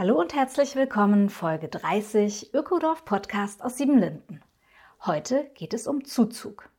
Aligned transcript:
Hallo 0.00 0.20
und 0.20 0.32
herzlich 0.32 0.76
willkommen, 0.76 1.28
Folge 1.28 1.66
30 1.66 2.54
Ökodorf 2.54 3.04
Podcast 3.04 3.64
aus 3.64 3.78
Siebenlinden. 3.78 4.44
Heute 5.04 5.50
geht 5.56 5.74
es 5.74 5.88
um 5.88 6.04
Zuzug. 6.04 6.70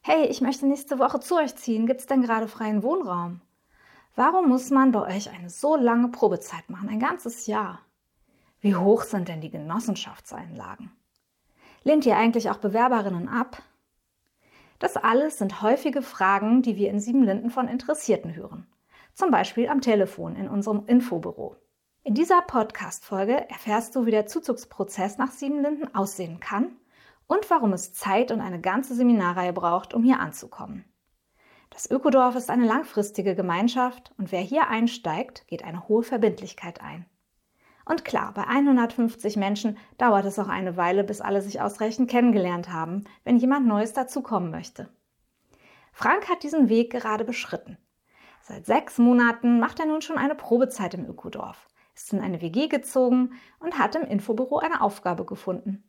Hey, 0.00 0.28
ich 0.28 0.40
möchte 0.40 0.64
nächste 0.64 0.98
Woche 0.98 1.20
zu 1.20 1.36
euch 1.36 1.54
ziehen. 1.56 1.86
Gibt 1.86 2.00
es 2.00 2.06
denn 2.06 2.22
gerade 2.22 2.48
freien 2.48 2.82
Wohnraum? 2.82 3.42
Warum 4.14 4.48
muss 4.48 4.70
man 4.70 4.92
bei 4.92 5.14
euch 5.14 5.28
eine 5.28 5.50
so 5.50 5.76
lange 5.76 6.08
Probezeit 6.08 6.70
machen, 6.70 6.88
ein 6.88 7.00
ganzes 7.00 7.46
Jahr? 7.46 7.80
Wie 8.60 8.76
hoch 8.76 9.02
sind 9.02 9.28
denn 9.28 9.42
die 9.42 9.50
Genossenschaftseinlagen? 9.50 10.90
Lehnt 11.84 12.06
ihr 12.06 12.16
eigentlich 12.16 12.48
auch 12.48 12.56
Bewerberinnen 12.56 13.28
ab? 13.28 13.62
Das 14.78 14.96
alles 14.96 15.36
sind 15.36 15.60
häufige 15.60 16.00
Fragen, 16.00 16.62
die 16.62 16.76
wir 16.76 16.88
in 16.88 16.98
Siebenlinden 16.98 17.50
von 17.50 17.68
Interessierten 17.68 18.34
hören. 18.34 18.66
Zum 19.12 19.30
Beispiel 19.30 19.68
am 19.68 19.82
Telefon 19.82 20.34
in 20.34 20.48
unserem 20.48 20.86
Infobüro. 20.86 21.58
In 22.04 22.14
dieser 22.14 22.42
Podcast-Folge 22.42 23.48
erfährst 23.48 23.94
du, 23.94 24.06
wie 24.06 24.10
der 24.10 24.26
Zuzugsprozess 24.26 25.18
nach 25.18 25.30
Siebenlinden 25.30 25.94
aussehen 25.94 26.40
kann 26.40 26.76
und 27.28 27.48
warum 27.48 27.72
es 27.72 27.92
Zeit 27.92 28.32
und 28.32 28.40
eine 28.40 28.60
ganze 28.60 28.96
Seminarreihe 28.96 29.52
braucht, 29.52 29.94
um 29.94 30.02
hier 30.02 30.18
anzukommen. 30.18 30.84
Das 31.70 31.88
Ökodorf 31.88 32.34
ist 32.34 32.50
eine 32.50 32.66
langfristige 32.66 33.36
Gemeinschaft 33.36 34.12
und 34.18 34.32
wer 34.32 34.40
hier 34.40 34.66
einsteigt, 34.66 35.46
geht 35.46 35.62
eine 35.62 35.86
hohe 35.86 36.02
Verbindlichkeit 36.02 36.80
ein. 36.80 37.06
Und 37.84 38.04
klar, 38.04 38.32
bei 38.34 38.48
150 38.48 39.36
Menschen 39.36 39.78
dauert 39.96 40.24
es 40.24 40.40
auch 40.40 40.48
eine 40.48 40.76
Weile, 40.76 41.04
bis 41.04 41.20
alle 41.20 41.40
sich 41.40 41.60
ausreichend 41.60 42.10
kennengelernt 42.10 42.72
haben, 42.72 43.04
wenn 43.22 43.36
jemand 43.36 43.68
Neues 43.68 43.92
dazukommen 43.92 44.50
möchte. 44.50 44.88
Frank 45.92 46.28
hat 46.28 46.42
diesen 46.42 46.68
Weg 46.68 46.90
gerade 46.90 47.24
beschritten. 47.24 47.78
Seit 48.40 48.66
sechs 48.66 48.98
Monaten 48.98 49.60
macht 49.60 49.78
er 49.78 49.86
nun 49.86 50.02
schon 50.02 50.18
eine 50.18 50.34
Probezeit 50.34 50.94
im 50.94 51.06
Ökodorf, 51.06 51.68
ist 51.94 52.12
in 52.12 52.20
eine 52.20 52.40
WG 52.40 52.68
gezogen 52.68 53.32
und 53.58 53.78
hat 53.78 53.94
im 53.94 54.02
Infobüro 54.02 54.58
eine 54.58 54.80
Aufgabe 54.80 55.24
gefunden. 55.24 55.84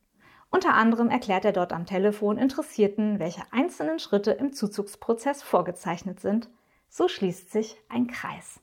Unter 0.50 0.76
anderem 0.76 1.10
erklärt 1.10 1.46
er 1.46 1.52
dort 1.52 1.74
am 1.74 1.86
Telefon 1.86 2.38
Interessierten, 2.38 3.20
welche 3.20 3.42
einzelnen 3.52 4.00
Schritte 4.00 4.32
im 4.32 4.54
Zuzugsprozess 4.54 5.42
vorgezeichnet 5.42 6.20
sind. 6.20 6.50
So 6.90 7.08
schließt 7.08 7.52
sich 7.52 7.76
ein 7.90 8.08
Kreis. 8.08 8.60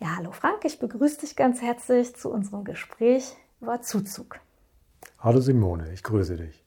Ja, 0.00 0.16
hallo 0.16 0.32
Frank, 0.32 0.64
ich 0.64 0.80
begrüße 0.80 1.20
dich 1.20 1.36
ganz 1.36 1.62
herzlich 1.62 2.16
zu 2.16 2.28
unserem 2.28 2.64
Gespräch 2.64 3.36
über 3.60 3.82
Zuzug. 3.82 4.40
Hallo 5.20 5.38
Simone, 5.38 5.92
ich 5.92 6.02
grüße 6.02 6.36
dich. 6.36 6.64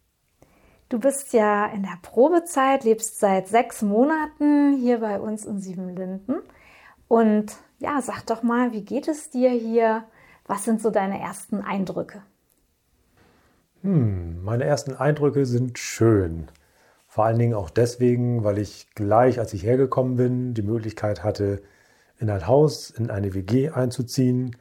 Du 0.87 0.99
bist 0.99 1.33
ja 1.33 1.65
in 1.65 1.83
der 1.83 1.97
Probezeit, 2.01 2.85
lebst 2.85 3.19
seit 3.19 3.49
sechs 3.49 3.81
Monaten 3.81 4.77
hier 4.77 4.99
bei 4.99 5.19
uns 5.19 5.43
in 5.43 5.59
Siebenlinden. 5.59 6.37
Und 7.09 7.57
ja, 7.79 8.01
sag 8.01 8.25
doch 8.25 8.43
mal, 8.43 8.71
wie 8.71 8.83
geht 8.83 9.07
es 9.07 9.29
dir 9.29 9.49
hier? 9.49 10.05
Was 10.45 10.63
sind 10.63 10.81
so 10.81 10.91
deine 10.91 11.19
ersten 11.19 11.61
Eindrücke? 11.61 12.21
Hm, 13.81 14.43
meine 14.43 14.63
ersten 14.63 14.95
Eindrücke 14.95 15.45
sind 15.45 15.77
schön. 15.77 16.47
Vor 17.07 17.25
allen 17.25 17.39
Dingen 17.39 17.53
auch 17.53 17.69
deswegen, 17.69 18.43
weil 18.43 18.57
ich 18.57 18.87
gleich, 18.95 19.39
als 19.39 19.53
ich 19.53 19.63
hergekommen 19.63 20.15
bin, 20.15 20.53
die 20.53 20.61
Möglichkeit 20.63 21.23
hatte, 21.23 21.61
in 22.19 22.29
ein 22.29 22.47
Haus, 22.47 22.89
in 22.89 23.09
eine 23.09 23.33
WG 23.33 23.69
einzuziehen, 23.69 24.55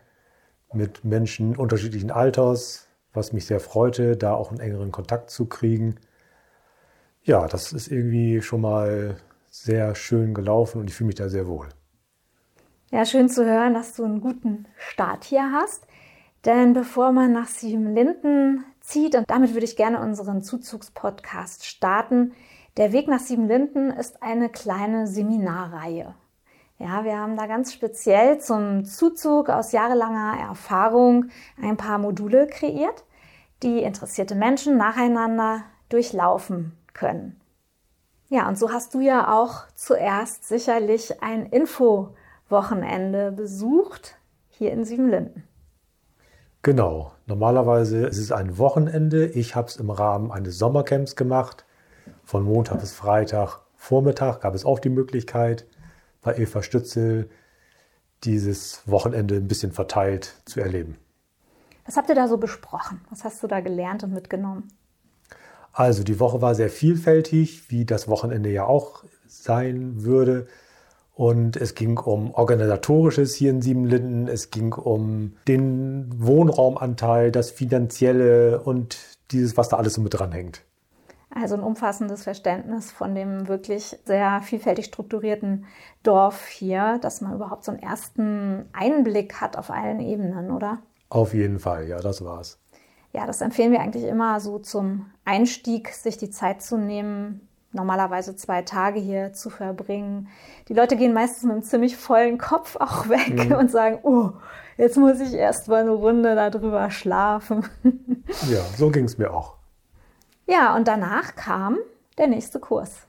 mit 0.73 1.05
Menschen 1.05 1.57
unterschiedlichen 1.57 2.11
Alters, 2.11 2.89
was 3.13 3.33
mich 3.33 3.47
sehr 3.47 3.61
freute, 3.61 4.17
da 4.17 4.35
auch 4.35 4.51
einen 4.51 4.61
engeren 4.61 4.93
Kontakt 4.93 5.31
zu 5.31 5.47
kriegen. 5.47 5.97
Ja, 7.23 7.47
das 7.47 7.73
ist 7.73 7.89
irgendwie 7.89 8.43
schon 8.43 8.61
mal 8.61 9.17
sehr 9.51 9.95
schön 9.95 10.35
gelaufen 10.35 10.81
und 10.81 10.91
ich 10.91 10.97
fühle 10.97 11.07
mich 11.09 11.17
da 11.17 11.29
sehr 11.29 11.47
wohl. 11.47 11.69
Ja, 12.95 13.05
schön 13.05 13.29
zu 13.29 13.45
hören, 13.45 13.75
dass 13.75 13.95
du 13.95 14.05
einen 14.05 14.21
guten 14.21 14.69
Start 14.77 15.25
hier 15.25 15.51
hast. 15.51 15.85
Denn 16.45 16.75
bevor 16.75 17.11
man 17.11 17.33
nach 17.33 17.49
Siebenlinden 17.49 18.65
zieht. 18.79 19.17
Und 19.17 19.29
damit 19.29 19.53
würde 19.53 19.65
ich 19.65 19.75
gerne 19.75 19.99
unseren 19.99 20.45
Zuzugspodcast 20.45 21.67
starten. 21.67 22.35
Der 22.77 22.93
Weg 22.93 23.09
nach 23.09 23.19
Siebenlinden 23.19 23.91
ist 23.91 24.23
eine 24.23 24.49
kleine 24.49 25.09
Seminarreihe. 25.09 26.15
Ja, 26.79 27.03
wir 27.03 27.19
haben 27.19 27.37
da 27.37 27.49
ganz 27.49 27.73
speziell 27.73 28.39
zum 28.39 28.85
Zuzug 28.85 29.49
aus 29.49 29.73
jahrelanger 29.73 30.39
Erfahrung 30.49 31.31
ein 31.61 31.77
paar 31.77 31.99
Module 31.99 32.47
kreiert, 32.47 33.03
die 33.65 33.83
interessierte 33.83 34.37
Menschen 34.37 34.77
nacheinander 34.77 35.65
durchlaufen 35.89 36.79
können. 36.93 37.41
Ja, 38.29 38.47
und 38.47 38.57
so 38.57 38.71
hast 38.73 38.95
du 38.95 39.01
ja 39.01 39.37
auch 39.37 39.65
zuerst 39.75 40.47
sicherlich 40.47 41.21
ein 41.25 41.47
Info-Wochenende 42.45 43.33
besucht 43.33 44.17
hier 44.49 44.73
in 44.73 44.85
Siebenlinden. 44.85 45.45
Genau. 46.63 47.13
Normalerweise 47.27 48.07
ist 48.07 48.19
es 48.19 48.33
ein 48.33 48.59
Wochenende. 48.59 49.27
Ich 49.27 49.55
habe 49.55 49.69
es 49.69 49.77
im 49.77 49.91
Rahmen 49.91 50.31
eines 50.31 50.59
Sommercamps 50.59 51.17
gemacht. 51.17 51.65
Von 52.23 52.45
Montag 52.45 52.81
bis 52.81 52.93
Freitag 52.93 53.61
Vormittag 53.77 54.41
gab 54.41 54.55
es 54.55 54.65
auch 54.65 54.79
die 54.79 54.89
Möglichkeit, 54.89 55.67
bei 56.23 56.37
Eva 56.39 56.63
Stützel 56.63 57.29
dieses 58.25 58.81
Wochenende 58.87 59.37
ein 59.37 59.49
bisschen 59.49 59.73
verteilt 59.73 60.35
zu 60.47 60.61
erleben. 60.61 60.97
Was 61.85 61.99
habt 61.99 62.09
ihr 62.09 62.15
da 62.15 62.29
so 62.29 62.39
besprochen? 62.39 63.03
Was 63.11 63.25
hast 63.25 63.43
du 63.43 63.47
da 63.47 63.61
gelernt 63.61 64.05
und 64.05 64.15
mitgenommen? 64.15 64.69
Also 65.73 66.03
die 66.03 66.19
Woche 66.19 66.41
war 66.41 66.55
sehr 66.55 66.71
vielfältig, 66.71 67.71
wie 67.71 67.85
das 67.85 68.09
Wochenende 68.09 68.49
ja 68.49 68.65
auch 68.65 69.05
sein 69.27 70.03
würde. 70.03 70.47
Und 71.15 71.57
es 71.57 71.77
ging 71.77 71.97
um 71.99 72.35
organisatorisches 72.35 73.35
hier 73.37 73.51
in 73.51 73.63
Siebenlinden, 73.63 74.27
es 74.27 74.51
ging 74.51 74.73
um 74.73 75.37
den 75.47 76.11
Wohnraumanteil, 76.17 77.31
das 77.31 77.53
Finanzielle 77.53 78.61
und 78.61 78.99
dieses, 79.31 79.57
was 79.57 79.69
da 79.69 79.77
alles 79.77 79.95
so 79.95 80.01
mit 80.01 80.15
dranhängt. 80.15 80.63
Also 81.31 81.55
ein 81.55 81.63
umfassendes 81.63 82.25
Verständnis 82.25 82.93
von 82.93 83.15
dem 83.15 83.49
wirklich 83.49 83.97
sehr 84.05 84.41
vielfältig 84.43 84.87
strukturierten 84.87 85.67
Dorf 86.03 86.47
hier, 86.47 86.99
dass 87.01 87.21
man 87.21 87.35
überhaupt 87.35 87.65
so 87.65 87.73
einen 87.73 87.83
ersten 87.83 88.67
Einblick 88.73 89.41
hat 89.41 89.57
auf 89.57 89.71
allen 89.71 90.01
Ebenen, 90.01 90.51
oder? 90.51 90.79
Auf 91.09 91.35
jeden 91.35 91.59
Fall, 91.59 91.89
ja, 91.89 91.99
das 91.99 92.25
war's. 92.25 92.61
Ja, 93.13 93.27
das 93.27 93.41
empfehlen 93.41 93.73
wir 93.73 93.81
eigentlich 93.81 94.05
immer 94.05 94.41
so 94.41 94.59
zum 94.59 95.07
Einstieg, 95.25 95.89
sich 95.91 96.17
die 96.19 96.31
Zeit 96.31 96.63
zu 96.63 96.77
nehmen, 96.77 97.49
normalerweise 97.75 98.37
zwei 98.37 98.63
Tage 98.63 99.01
hier 99.01 99.33
zu 99.33 99.51
verbringen. 99.51 100.29
Die 100.69 100.75
Leute 100.75 100.97
gehen 100.97 101.13
meistens 101.13 101.43
mit 101.43 101.53
einem 101.53 101.63
ziemlich 101.63 101.97
vollen 101.97 102.39
Kopf 102.39 102.77
auch 102.77 103.09
weg 103.09 103.51
mhm. 103.51 103.57
und 103.57 103.71
sagen, 103.71 103.99
oh, 104.03 104.31
jetzt 104.77 104.97
muss 104.97 105.21
ich 105.21 105.35
erst 105.35 105.69
mal 105.69 105.83
eine 105.83 105.91
Runde 105.91 106.35
darüber 106.35 106.91
schlafen. 106.91 107.67
Ja, 108.51 108.63
so 108.77 108.91
ging 108.91 109.05
es 109.05 109.19
mir 109.19 109.33
auch. 109.33 109.55
Ja, 110.47 110.75
und 110.75 110.89
danach 110.89 111.37
kam 111.37 111.79
der 112.19 112.27
nächste 112.27 112.59
Kurs. 112.59 113.03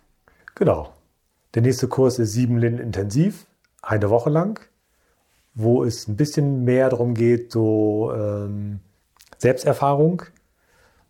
Genau. 0.55 0.93
Der 1.53 1.61
nächste 1.61 1.87
Kurs 1.87 2.19
ist 2.19 2.33
sieben 2.33 2.57
Linden 2.57 2.79
intensiv, 2.79 3.45
eine 3.81 4.09
Woche 4.09 4.29
lang, 4.29 4.59
wo 5.53 5.85
es 5.85 6.07
ein 6.07 6.17
bisschen 6.17 6.65
mehr 6.65 6.89
darum 6.89 7.13
geht, 7.13 7.51
so 7.51 8.11
ähm, 8.13 8.81
Selbsterfahrung, 9.37 10.23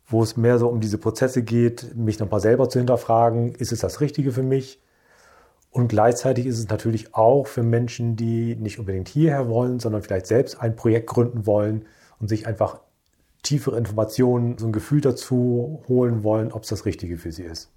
wo 0.08 0.22
es 0.22 0.38
mehr 0.38 0.60
so 0.60 0.68
um 0.68 0.80
diese 0.80 0.98
Prozesse 0.98 1.44
geht, 1.44 1.96
mich 1.96 2.20
nochmal 2.20 2.40
selber 2.40 2.70
zu 2.70 2.80
hinterfragen, 2.80 3.56
ist 3.56 3.72
es 3.72 3.80
das 3.80 4.02
Richtige 4.02 4.32
für 4.32 4.44
mich? 4.44 4.82
Und 5.72 5.90
gleichzeitig 5.90 6.46
ist 6.46 6.60
es 6.60 6.70
natürlich 6.70 7.14
auch 7.16 7.48
für 7.48 7.64
Menschen, 7.64 8.16
die 8.16 8.56
nicht 8.56 8.80
unbedingt 8.80 9.10
hierher 9.10 9.50
wollen, 9.50 9.80
sondern 9.80 10.02
vielleicht 10.02 10.28
selbst 10.28 10.62
ein 10.62 10.76
Projekt 10.76 11.08
gründen 11.08 11.46
wollen 11.46 11.86
und 12.20 12.30
sich 12.30 12.48
einfach 12.48 12.80
tiefere 13.44 13.78
Informationen, 13.78 14.58
so 14.58 14.68
ein 14.68 14.72
Gefühl 14.72 15.02
dazu 15.02 15.84
holen 15.88 16.24
wollen, 16.24 16.52
ob 16.52 16.64
es 16.64 16.70
das 16.70 16.86
Richtige 16.86 17.18
für 17.18 17.32
sie 17.32 17.44
ist. 17.44 17.72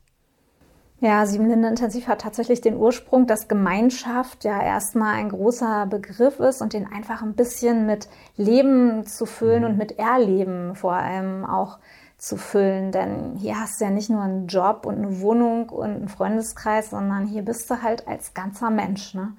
Ja, 1.01 1.27
Siebenlinde 1.27 1.69
Intensiv 1.69 2.09
hat 2.09 2.23
tatsächlich 2.23 2.61
den 2.61 2.77
Ursprung, 2.77 3.29
dass 3.29 3.47
Gemeinschaft 3.47 4.45
ja 4.45 4.61
erstmal 4.61 5.15
ein 5.15 5.29
großer 5.29 5.87
Begriff 5.87 6.41
ist 6.41 6.61
und 6.61 6.73
den 6.73 6.87
einfach 6.87 7.23
ein 7.23 7.35
bisschen 7.35 7.87
mit 7.87 8.09
Leben 8.37 9.07
zu 9.07 9.25
füllen 9.25 9.63
mhm. 9.63 9.71
und 9.71 9.79
mit 9.79 9.99
Erleben 9.99 10.75
vor 10.75 10.95
allem 10.95 11.45
auch 11.45 11.79
zu 12.19 12.37
füllen. 12.37 12.93
Denn 12.93 13.37
hier 13.37 13.59
hast 13.59 13.81
du 13.81 13.85
ja 13.85 13.91
nicht 13.91 14.11
nur 14.11 14.23
einen 14.23 14.49
Job 14.49 14.85
und 14.85 14.97
eine 14.97 15.21
Wohnung 15.21 15.71
und 15.71 15.91
einen 15.91 16.09
Freundeskreis, 16.09 16.91
sondern 16.91 17.27
hier 17.27 17.43
bist 17.43 17.71
du 17.71 17.83
halt 17.83 18.07
als 18.07 18.35
ganzer 18.35 18.71
Mensch. 18.71 19.15
Ne? 19.15 19.33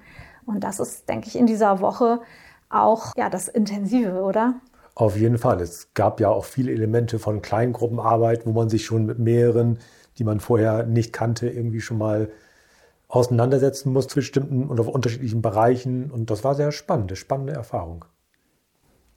Und 0.46 0.64
das 0.64 0.80
ist, 0.80 1.08
denke 1.08 1.28
ich, 1.28 1.38
in 1.38 1.46
dieser 1.46 1.82
Woche 1.82 2.22
auch 2.70 3.14
ja, 3.16 3.30
das 3.30 3.48
Intensive, 3.48 4.22
oder? 4.22 4.56
Auf 4.96 5.16
jeden 5.16 5.38
Fall. 5.38 5.62
Es 5.62 5.94
gab 5.94 6.20
ja 6.20 6.30
auch 6.30 6.46
viele 6.46 6.72
Elemente 6.72 7.20
von 7.20 7.42
Kleingruppenarbeit, 7.42 8.46
wo 8.46 8.52
man 8.52 8.70
sich 8.70 8.86
schon 8.86 9.06
mit 9.06 9.20
mehreren, 9.20 9.80
die 10.18 10.24
man 10.24 10.40
vorher 10.40 10.86
nicht 10.86 11.14
kannte, 11.14 11.50
irgendwie 11.50 11.82
schon 11.82 11.98
mal 11.98 12.30
auseinandersetzen 13.08 13.92
muss 13.92 14.08
zu 14.08 14.16
bestimmten 14.16 14.68
und 14.68 14.80
auf 14.80 14.88
unterschiedlichen 14.88 15.42
Bereichen. 15.42 16.12
Und 16.12 16.30
das 16.30 16.44
war 16.44 16.56
sehr 16.56 16.72
spannend, 16.72 17.12
eine 17.12 17.16
spannende 17.16 17.54
Erfahrung. 17.54 18.06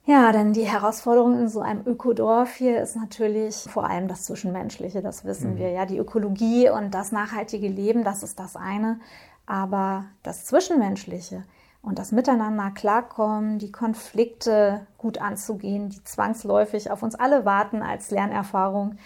Ja, 0.04 0.32
denn 0.32 0.52
die 0.52 0.64
Herausforderung 0.64 1.38
in 1.38 1.48
so 1.48 1.60
einem 1.60 1.86
Ökodorf 1.86 2.54
hier 2.54 2.80
ist 2.82 2.96
natürlich 2.96 3.54
vor 3.68 3.88
allem 3.88 4.08
das 4.08 4.24
Zwischenmenschliche, 4.24 5.00
das 5.00 5.24
wissen 5.24 5.54
mhm. 5.54 5.58
wir. 5.58 5.70
Ja, 5.70 5.86
die 5.86 5.98
Ökologie 5.98 6.68
und 6.70 6.92
das 6.92 7.12
nachhaltige 7.12 7.68
Leben, 7.68 8.02
das 8.02 8.24
ist 8.24 8.40
das 8.40 8.56
eine. 8.56 8.98
Aber 9.46 10.06
das 10.24 10.44
Zwischenmenschliche 10.46 11.44
und 11.82 11.98
das 11.98 12.10
Miteinander 12.10 12.70
klarkommen, 12.70 13.58
die 13.58 13.70
Konflikte 13.70 14.86
gut 14.98 15.18
anzugehen, 15.18 15.90
die 15.90 16.02
zwangsläufig 16.02 16.90
auf 16.90 17.02
uns 17.02 17.14
alle 17.14 17.44
warten 17.44 17.82
als 17.82 18.10
Lernerfahrung, 18.10 18.96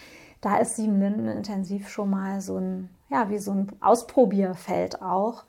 da 0.41 0.59
ist 0.59 0.77
Sieben 0.77 1.01
Linden 1.01 1.29
intensiv 1.29 1.89
schon 1.89 2.11
mal 2.11 2.41
so 2.41 2.59
ein, 2.59 2.89
ja, 3.09 3.29
wie 3.29 3.39
so 3.39 3.53
ein 3.53 3.73
Ausprobierfeld 3.81 5.03
auch. 5.03 5.45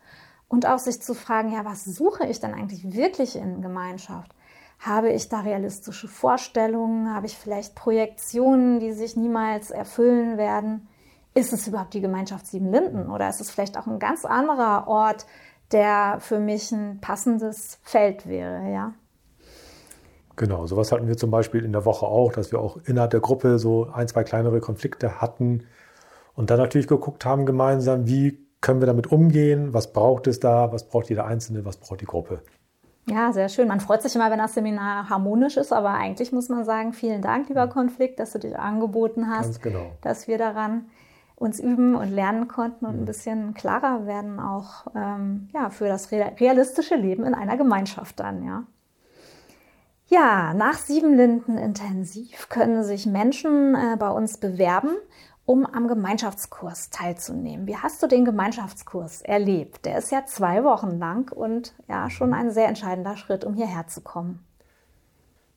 Und 0.49 0.65
auch 0.65 0.79
sich 0.79 1.01
zu 1.01 1.13
fragen, 1.13 1.51
ja, 1.51 1.65
was 1.65 1.83
suche 1.83 2.25
ich 2.25 2.39
denn 2.39 2.53
eigentlich 2.53 2.93
wirklich 2.93 3.35
in 3.35 3.61
Gemeinschaft? 3.61 4.33
Habe 4.79 5.11
ich 5.11 5.29
da 5.29 5.41
realistische 5.41 6.07
Vorstellungen? 6.07 7.13
Habe 7.13 7.25
ich 7.25 7.37
vielleicht 7.37 7.75
Projektionen, 7.75 8.79
die 8.79 8.93
sich 8.93 9.15
niemals 9.15 9.71
erfüllen 9.71 10.37
werden? 10.37 10.87
Ist 11.33 11.53
es 11.53 11.67
überhaupt 11.67 11.93
die 11.93 12.01
Gemeinschaft 12.01 12.47
Sieben 12.47 12.71
Linden 12.71 13.09
oder 13.09 13.29
ist 13.29 13.41
es 13.41 13.49
vielleicht 13.49 13.77
auch 13.77 13.87
ein 13.87 13.99
ganz 13.99 14.25
anderer 14.25 14.87
Ort, 14.87 15.25
der 15.71 16.17
für 16.19 16.39
mich 16.39 16.71
ein 16.71 16.99
passendes 17.01 17.79
Feld 17.83 18.27
wäre, 18.27 18.71
ja? 18.71 18.93
Genau, 20.35 20.67
sowas 20.67 20.91
hatten 20.91 21.07
wir 21.07 21.17
zum 21.17 21.31
Beispiel 21.31 21.65
in 21.65 21.71
der 21.71 21.83
Woche 21.83 22.05
auch, 22.05 22.31
dass 22.31 22.51
wir 22.51 22.59
auch 22.59 22.77
innerhalb 22.85 23.09
der 23.09 23.21
Gruppe 23.21 23.57
so 23.57 23.87
ein, 23.91 24.07
zwei 24.07 24.23
kleinere 24.23 24.59
Konflikte 24.59 25.19
hatten 25.19 25.65
und 26.35 26.51
dann 26.51 26.59
natürlich 26.59 26.87
geguckt 26.87 27.25
haben 27.25 27.47
gemeinsam, 27.47 28.07
wie 28.07 28.47
können 28.61 28.79
wir 28.79 28.85
damit 28.85 29.11
umgehen, 29.11 29.73
was 29.73 29.93
braucht 29.93 30.27
es 30.27 30.39
da, 30.39 30.71
was 30.71 30.87
braucht 30.87 31.09
jeder 31.09 31.25
Einzelne, 31.25 31.65
was 31.65 31.77
braucht 31.77 32.01
die 32.01 32.05
Gruppe. 32.05 32.43
Ja, 33.09 33.31
sehr 33.31 33.47
schön. 33.47 33.69
Man 33.69 33.79
freut 33.79 34.01
sich 34.01 34.15
immer, 34.15 34.29
wenn 34.31 34.39
das 34.39 34.53
Seminar 34.53 35.09
harmonisch 35.09 35.55
ist, 35.55 35.71
aber 35.71 35.91
eigentlich 35.91 36.33
muss 36.33 36.49
man 36.49 36.65
sagen, 36.65 36.91
vielen 36.91 37.21
Dank, 37.21 37.47
lieber 37.47 37.67
Konflikt, 37.67 38.19
dass 38.19 38.33
du 38.33 38.39
dich 38.39 38.57
angeboten 38.57 39.29
hast, 39.29 39.61
genau. 39.61 39.91
dass 40.01 40.27
wir 40.27 40.37
daran 40.37 40.89
uns 41.35 41.59
üben 41.59 41.95
und 41.95 42.11
lernen 42.11 42.47
konnten 42.47 42.85
und 42.85 42.95
ein 42.95 43.01
mhm. 43.01 43.05
bisschen 43.05 43.53
klarer 43.53 44.07
werden 44.07 44.39
auch 44.39 44.87
ähm, 44.95 45.49
ja, 45.53 45.69
für 45.69 45.87
das 45.87 46.11
realistische 46.11 46.95
Leben 46.95 47.23
in 47.23 47.33
einer 47.33 47.57
Gemeinschaft 47.57 48.19
dann, 48.19 48.43
ja. 48.43 48.63
Ja, 50.09 50.53
nach 50.53 50.75
sieben 50.75 51.15
Linden 51.15 51.57
intensiv 51.57 52.47
können 52.49 52.83
sich 52.83 53.05
Menschen 53.05 53.75
äh, 53.75 53.97
bei 53.97 54.09
uns 54.09 54.37
bewerben 54.37 54.91
um 55.47 55.65
am 55.65 55.87
Gemeinschaftskurs 55.87 56.89
teilzunehmen. 56.89 57.67
Wie 57.67 57.77
hast 57.77 58.03
du 58.03 58.07
den 58.07 58.25
Gemeinschaftskurs 58.25 59.21
erlebt? 59.21 59.85
Der 59.85 59.97
ist 59.97 60.11
ja 60.11 60.25
zwei 60.25 60.65
Wochen 60.65 60.99
lang 60.99 61.31
und 61.31 61.73
ja 61.87 62.09
schon 62.09 62.33
ein 62.33 62.51
sehr 62.51 62.67
entscheidender 62.67 63.15
Schritt, 63.15 63.45
um 63.45 63.53
hierher 63.53 63.87
zu 63.87 64.01
kommen. 64.01 64.45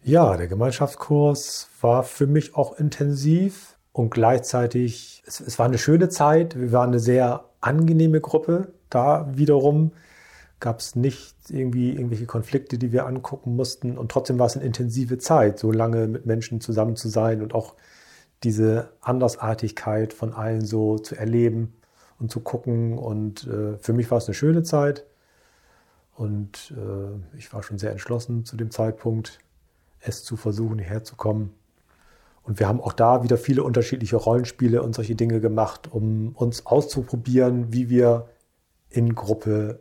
Ja, 0.04 0.36
der 0.36 0.46
Gemeinschaftskurs 0.46 1.68
war 1.80 2.04
für 2.04 2.28
mich 2.28 2.54
auch 2.54 2.78
intensiv 2.78 3.76
und 3.92 4.10
gleichzeitig, 4.10 5.24
es, 5.26 5.40
es 5.40 5.58
war 5.58 5.66
eine 5.66 5.76
schöne 5.78 6.08
Zeit. 6.08 6.56
Wir 6.56 6.70
waren 6.70 6.90
eine 6.90 7.00
sehr 7.00 7.46
angenehme 7.60 8.20
Gruppe. 8.20 8.72
Da 8.90 9.28
wiederum 9.34 9.90
gab 10.60 10.78
es 10.78 10.94
nicht 10.94 11.34
irgendwie 11.48 11.90
irgendwelche 11.90 12.26
Konflikte, 12.26 12.78
die 12.78 12.92
wir 12.92 13.06
angucken 13.06 13.56
mussten. 13.56 13.98
Und 13.98 14.12
trotzdem 14.12 14.38
war 14.38 14.46
es 14.46 14.56
eine 14.56 14.64
intensive 14.64 15.18
Zeit, 15.18 15.58
so 15.58 15.72
lange 15.72 16.06
mit 16.06 16.26
Menschen 16.26 16.60
zusammen 16.60 16.94
zu 16.94 17.08
sein 17.08 17.42
und 17.42 17.56
auch 17.56 17.74
diese 18.42 18.92
Andersartigkeit 19.00 20.12
von 20.12 20.32
allen 20.32 20.64
so 20.64 20.98
zu 20.98 21.16
erleben 21.16 21.74
und 22.18 22.30
zu 22.30 22.40
gucken. 22.40 22.96
Und 22.98 23.46
äh, 23.46 23.76
für 23.78 23.92
mich 23.92 24.10
war 24.10 24.18
es 24.18 24.26
eine 24.26 24.34
schöne 24.34 24.62
Zeit. 24.62 25.06
Und 26.14 26.74
äh, 26.76 27.36
ich 27.36 27.52
war 27.52 27.62
schon 27.62 27.78
sehr 27.78 27.92
entschlossen 27.92 28.44
zu 28.44 28.56
dem 28.56 28.70
Zeitpunkt, 28.70 29.38
es 30.00 30.24
zu 30.24 30.36
versuchen, 30.36 30.78
hierher 30.78 31.04
zu 31.04 31.16
kommen. 31.16 31.54
Und 32.42 32.58
wir 32.58 32.68
haben 32.68 32.80
auch 32.80 32.94
da 32.94 33.22
wieder 33.22 33.36
viele 33.36 33.62
unterschiedliche 33.62 34.16
Rollenspiele 34.16 34.82
und 34.82 34.94
solche 34.94 35.14
Dinge 35.14 35.40
gemacht, 35.40 35.92
um 35.92 36.34
uns 36.34 36.66
auszuprobieren, 36.66 37.72
wie 37.72 37.88
wir 37.90 38.28
in 38.88 39.14
Gruppe 39.14 39.80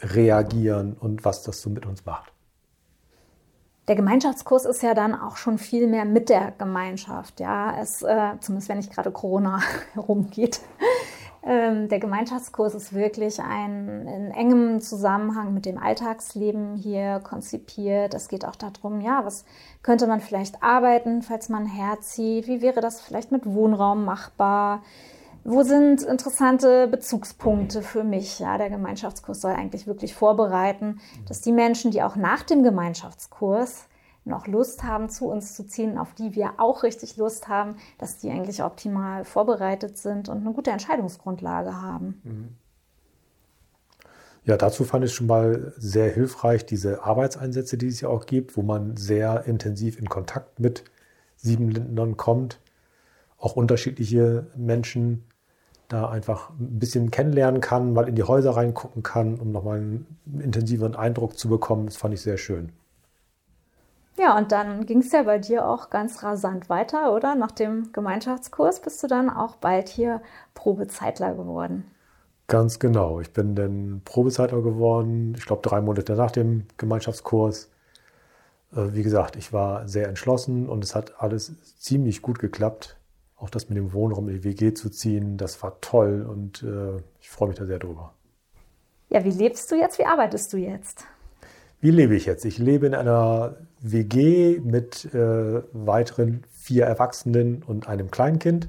reagieren 0.00 0.94
und 0.94 1.24
was 1.24 1.42
das 1.42 1.60
so 1.60 1.70
mit 1.70 1.86
uns 1.86 2.04
macht. 2.04 2.31
Der 3.88 3.96
Gemeinschaftskurs 3.96 4.64
ist 4.64 4.82
ja 4.82 4.94
dann 4.94 5.14
auch 5.14 5.36
schon 5.36 5.58
viel 5.58 5.88
mehr 5.88 6.04
mit 6.04 6.28
der 6.28 6.52
Gemeinschaft, 6.56 7.40
ja. 7.40 7.76
Es, 7.80 8.02
äh, 8.02 8.32
zumindest 8.40 8.68
wenn 8.68 8.76
nicht 8.76 8.92
gerade 8.92 9.10
Corona 9.10 9.60
herumgeht. 9.94 10.60
Ähm, 11.44 11.88
der 11.88 11.98
Gemeinschaftskurs 11.98 12.74
ist 12.74 12.92
wirklich 12.92 13.40
ein 13.40 14.06
in 14.06 14.30
engem 14.30 14.80
Zusammenhang 14.80 15.52
mit 15.52 15.66
dem 15.66 15.76
Alltagsleben 15.76 16.76
hier 16.76 17.18
konzipiert. 17.18 18.14
Es 18.14 18.28
geht 18.28 18.44
auch 18.44 18.54
darum, 18.54 19.00
ja, 19.00 19.24
was 19.24 19.44
könnte 19.82 20.06
man 20.06 20.20
vielleicht 20.20 20.62
arbeiten, 20.62 21.22
falls 21.22 21.48
man 21.48 21.66
herzieht? 21.66 22.46
Wie 22.46 22.62
wäre 22.62 22.80
das 22.80 23.00
vielleicht 23.00 23.32
mit 23.32 23.44
Wohnraum 23.44 24.04
machbar? 24.04 24.82
Wo 25.44 25.62
sind 25.62 26.02
interessante 26.02 26.86
Bezugspunkte 26.86 27.82
für 27.82 28.04
mich? 28.04 28.38
Ja, 28.38 28.58
der 28.58 28.70
Gemeinschaftskurs 28.70 29.40
soll 29.40 29.52
eigentlich 29.52 29.86
wirklich 29.86 30.14
vorbereiten, 30.14 31.00
dass 31.26 31.40
die 31.40 31.52
Menschen, 31.52 31.90
die 31.90 32.02
auch 32.02 32.16
nach 32.16 32.42
dem 32.42 32.62
Gemeinschaftskurs 32.62 33.86
noch 34.24 34.46
Lust 34.46 34.84
haben, 34.84 35.08
zu 35.08 35.26
uns 35.26 35.54
zu 35.54 35.66
ziehen, 35.66 35.98
auf 35.98 36.14
die 36.14 36.36
wir 36.36 36.52
auch 36.58 36.84
richtig 36.84 37.16
Lust 37.16 37.48
haben, 37.48 37.76
dass 37.98 38.18
die 38.18 38.30
eigentlich 38.30 38.62
optimal 38.62 39.24
vorbereitet 39.24 39.98
sind 39.98 40.28
und 40.28 40.42
eine 40.42 40.52
gute 40.52 40.70
Entscheidungsgrundlage 40.70 41.80
haben. 41.80 42.20
Mhm. 42.22 42.48
Ja, 44.44 44.56
dazu 44.56 44.84
fand 44.84 45.04
ich 45.04 45.14
schon 45.14 45.28
mal 45.28 45.72
sehr 45.76 46.10
hilfreich 46.10 46.66
diese 46.66 47.04
Arbeitseinsätze, 47.04 47.76
die 47.76 47.86
es 47.86 48.00
ja 48.00 48.08
auch 48.08 48.26
gibt, 48.26 48.56
wo 48.56 48.62
man 48.62 48.96
sehr 48.96 49.44
intensiv 49.46 49.98
in 49.98 50.08
Kontakt 50.08 50.58
mit 50.58 50.84
Siebenlindern 51.36 52.16
kommt, 52.16 52.60
auch 53.38 53.54
unterschiedliche 53.54 54.46
Menschen 54.56 55.24
da 55.88 56.08
einfach 56.08 56.50
ein 56.50 56.78
bisschen 56.78 57.10
kennenlernen 57.10 57.60
kann, 57.60 57.92
mal 57.92 58.08
in 58.08 58.14
die 58.14 58.22
Häuser 58.22 58.56
reingucken 58.56 59.02
kann, 59.02 59.38
um 59.38 59.52
nochmal 59.52 59.78
einen 59.78 60.06
intensiveren 60.40 60.96
Eindruck 60.96 61.38
zu 61.38 61.48
bekommen. 61.48 61.86
Das 61.86 61.96
fand 61.96 62.14
ich 62.14 62.22
sehr 62.22 62.38
schön. 62.38 62.72
Ja, 64.18 64.36
und 64.36 64.52
dann 64.52 64.86
ging 64.86 65.00
es 65.00 65.12
ja 65.12 65.22
bei 65.22 65.38
dir 65.38 65.66
auch 65.66 65.90
ganz 65.90 66.22
rasant 66.22 66.68
weiter, 66.68 67.14
oder? 67.14 67.34
Nach 67.34 67.50
dem 67.50 67.92
Gemeinschaftskurs 67.92 68.80
bist 68.80 69.02
du 69.02 69.06
dann 69.06 69.30
auch 69.30 69.56
bald 69.56 69.88
hier 69.88 70.20
Probezeitler 70.54 71.34
geworden. 71.34 71.84
Ganz 72.46 72.78
genau. 72.78 73.20
Ich 73.20 73.32
bin 73.32 73.54
dann 73.54 74.02
Probezeitler 74.04 74.60
geworden, 74.62 75.34
ich 75.36 75.46
glaube 75.46 75.62
drei 75.66 75.80
Monate 75.80 76.14
nach 76.14 76.30
dem 76.30 76.66
Gemeinschaftskurs. 76.76 77.70
Äh, 78.74 78.92
wie 78.92 79.02
gesagt, 79.02 79.36
ich 79.36 79.52
war 79.52 79.88
sehr 79.88 80.08
entschlossen 80.08 80.68
und 80.68 80.84
es 80.84 80.94
hat 80.94 81.20
alles 81.20 81.52
ziemlich 81.78 82.22
gut 82.22 82.38
geklappt. 82.38 82.96
Auch 83.42 83.50
das 83.50 83.68
mit 83.68 83.76
dem 83.76 83.92
Wohnraum 83.92 84.28
in 84.28 84.36
die 84.36 84.44
WG 84.44 84.72
zu 84.72 84.88
ziehen, 84.88 85.36
das 85.36 85.60
war 85.64 85.80
toll 85.80 86.22
und 86.22 86.62
äh, 86.62 87.02
ich 87.20 87.28
freue 87.28 87.48
mich 87.48 87.58
da 87.58 87.66
sehr 87.66 87.80
drüber. 87.80 88.14
Ja, 89.08 89.24
wie 89.24 89.30
lebst 89.30 89.68
du 89.72 89.74
jetzt? 89.74 89.98
Wie 89.98 90.06
arbeitest 90.06 90.52
du 90.52 90.58
jetzt? 90.58 91.04
Wie 91.80 91.90
lebe 91.90 92.14
ich 92.14 92.24
jetzt? 92.24 92.44
Ich 92.44 92.58
lebe 92.58 92.86
in 92.86 92.94
einer 92.94 93.56
WG 93.80 94.60
mit 94.60 95.12
äh, 95.12 95.62
weiteren 95.72 96.44
vier 96.52 96.84
Erwachsenen 96.84 97.64
und 97.64 97.88
einem 97.88 98.12
Kleinkind 98.12 98.68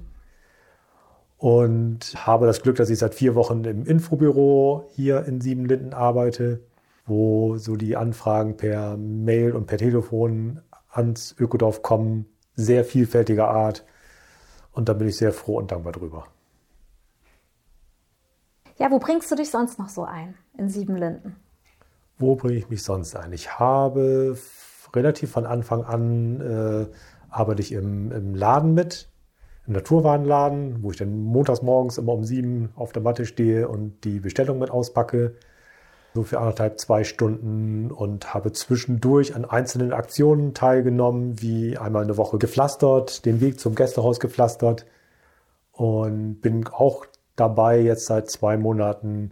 und 1.38 2.26
habe 2.26 2.48
das 2.48 2.64
Glück, 2.64 2.78
dass 2.78 2.90
ich 2.90 2.98
seit 2.98 3.14
vier 3.14 3.36
Wochen 3.36 3.64
im 3.66 3.86
Infobüro 3.86 4.90
hier 4.96 5.26
in 5.26 5.40
Siebenlinden 5.40 5.94
arbeite, 5.94 6.62
wo 7.06 7.58
so 7.58 7.76
die 7.76 7.96
Anfragen 7.96 8.58
per 8.58 8.98
Mail 8.98 9.52
und 9.52 9.68
per 9.68 9.78
Telefon 9.78 10.62
ans 10.90 11.36
Ökodorf 11.38 11.84
kommen, 11.84 12.26
sehr 12.56 12.84
vielfältiger 12.84 13.50
Art. 13.50 13.86
Und 14.74 14.90
da 14.90 14.94
bin 14.94 15.08
ich 15.08 15.18
sehr 15.18 15.32
froh 15.32 15.58
und 15.58 15.72
dankbar 15.72 15.94
drüber. 15.94 16.26
Ja, 18.78 18.92
wo 18.92 19.00
bringst 19.00 19.32
du 19.32 19.36
dich 19.36 19.50
sonst 19.50 19.80
noch 19.80 19.90
so 19.90 20.04
ein 20.04 20.36
in 20.58 20.68
Siebenlinden? 20.68 21.36
Wo 22.18 22.36
bringe 22.36 22.58
ich 22.58 22.70
mich 22.70 22.84
sonst 22.84 23.16
ein? 23.16 23.32
Ich 23.34 23.60
habe 23.60 24.38
relativ 24.94 25.32
von 25.32 25.46
Anfang 25.46 25.84
an 25.84 26.42
äh, 26.42 26.86
arbeite 27.30 27.62
ich 27.62 27.72
im, 27.72 28.12
im 28.12 28.36
Laden 28.36 28.74
mit, 28.74 29.10
im 29.66 29.74
Naturwarenladen, 29.74 30.84
wo 30.84 30.92
ich 30.92 30.98
dann 30.98 31.18
montags 31.18 31.62
morgens 31.62 31.98
immer 31.98 32.14
um 32.14 32.24
sieben 32.24 32.70
auf 32.76 32.92
der 32.92 33.02
Matte 33.02 33.26
stehe 33.26 33.68
und 33.68 34.04
die 34.04 34.20
Bestellung 34.20 34.60
mit 34.60 34.72
auspacke. 34.72 35.36
So 36.14 36.24
für 36.24 36.40
anderthalb, 36.40 36.80
zwei 36.80 37.04
Stunden 37.04 37.92
und 37.92 38.34
habe 38.34 38.52
zwischendurch 38.52 39.36
an 39.36 39.46
einzelnen 39.46 39.94
Aktionen 39.94 40.54
teilgenommen, 40.54 41.42
wie 41.42 41.78
einmal 41.78 42.04
eine 42.04 42.18
Woche 42.18 42.38
gepflastert, 42.38 43.26
den 43.26 43.42
Weg 43.42 43.60
zum 43.60 43.76
Gästehaus 43.76 44.20
gepflastert 44.20 44.86
und 45.72 46.42
bin 46.42 46.68
auch 46.68 47.06
dabei, 47.36 47.82
jetzt 47.82 48.06
seit 48.06 48.30
zwei 48.30 48.58
Monaten 48.58 49.32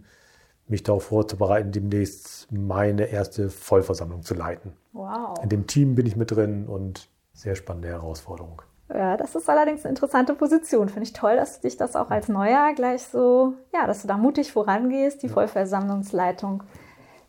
mich 0.66 0.82
darauf 0.82 1.04
vorzubereiten, 1.04 1.70
demnächst 1.70 2.50
meine 2.50 3.04
erste 3.04 3.50
Vollversammlung 3.50 4.22
zu 4.22 4.34
leiten. 4.34 4.72
Wow. 4.92 5.38
In 5.42 5.48
dem 5.48 5.66
Team 5.66 5.94
bin 5.94 6.06
ich 6.06 6.16
mit 6.16 6.32
drin 6.32 6.66
und 6.66 7.08
sehr 7.32 7.54
spannende 7.54 7.88
Herausforderung. 7.88 8.62
Ja, 8.94 9.16
das 9.16 9.34
ist 9.34 9.48
allerdings 9.48 9.84
eine 9.84 9.90
interessante 9.90 10.34
Position. 10.34 10.88
Finde 10.88 11.04
ich 11.04 11.12
toll, 11.12 11.36
dass 11.36 11.56
du 11.56 11.68
dich 11.68 11.76
das 11.76 11.96
auch 11.96 12.10
als 12.10 12.28
Neuer 12.28 12.72
gleich 12.74 13.02
so, 13.04 13.54
ja, 13.72 13.86
dass 13.86 14.02
du 14.02 14.08
da 14.08 14.16
mutig 14.16 14.52
vorangehst, 14.52 15.22
die. 15.22 15.28
Vollversammlungsleitung 15.28 16.62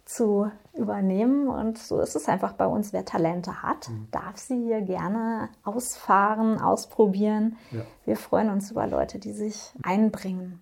zu 0.05 0.51
übernehmen. 0.74 1.48
Und 1.48 1.77
so 1.77 2.00
ist 2.00 2.15
es 2.15 2.27
einfach 2.27 2.53
bei 2.53 2.65
uns. 2.65 2.91
Wer 2.91 3.05
Talente 3.05 3.63
hat, 3.63 3.89
mhm. 3.89 4.08
darf 4.12 4.38
sie 4.38 4.62
hier 4.62 4.82
gerne 4.82 5.50
ausfahren, 5.63 6.60
ausprobieren. 6.60 7.58
Ja. 7.72 7.82
Wir 8.05 8.17
freuen 8.17 8.50
uns 8.50 8.72
über 8.72 8.88
Leute, 8.88 9.20
die 9.20 9.34
sich 9.34 9.72
einbringen. 9.84 10.62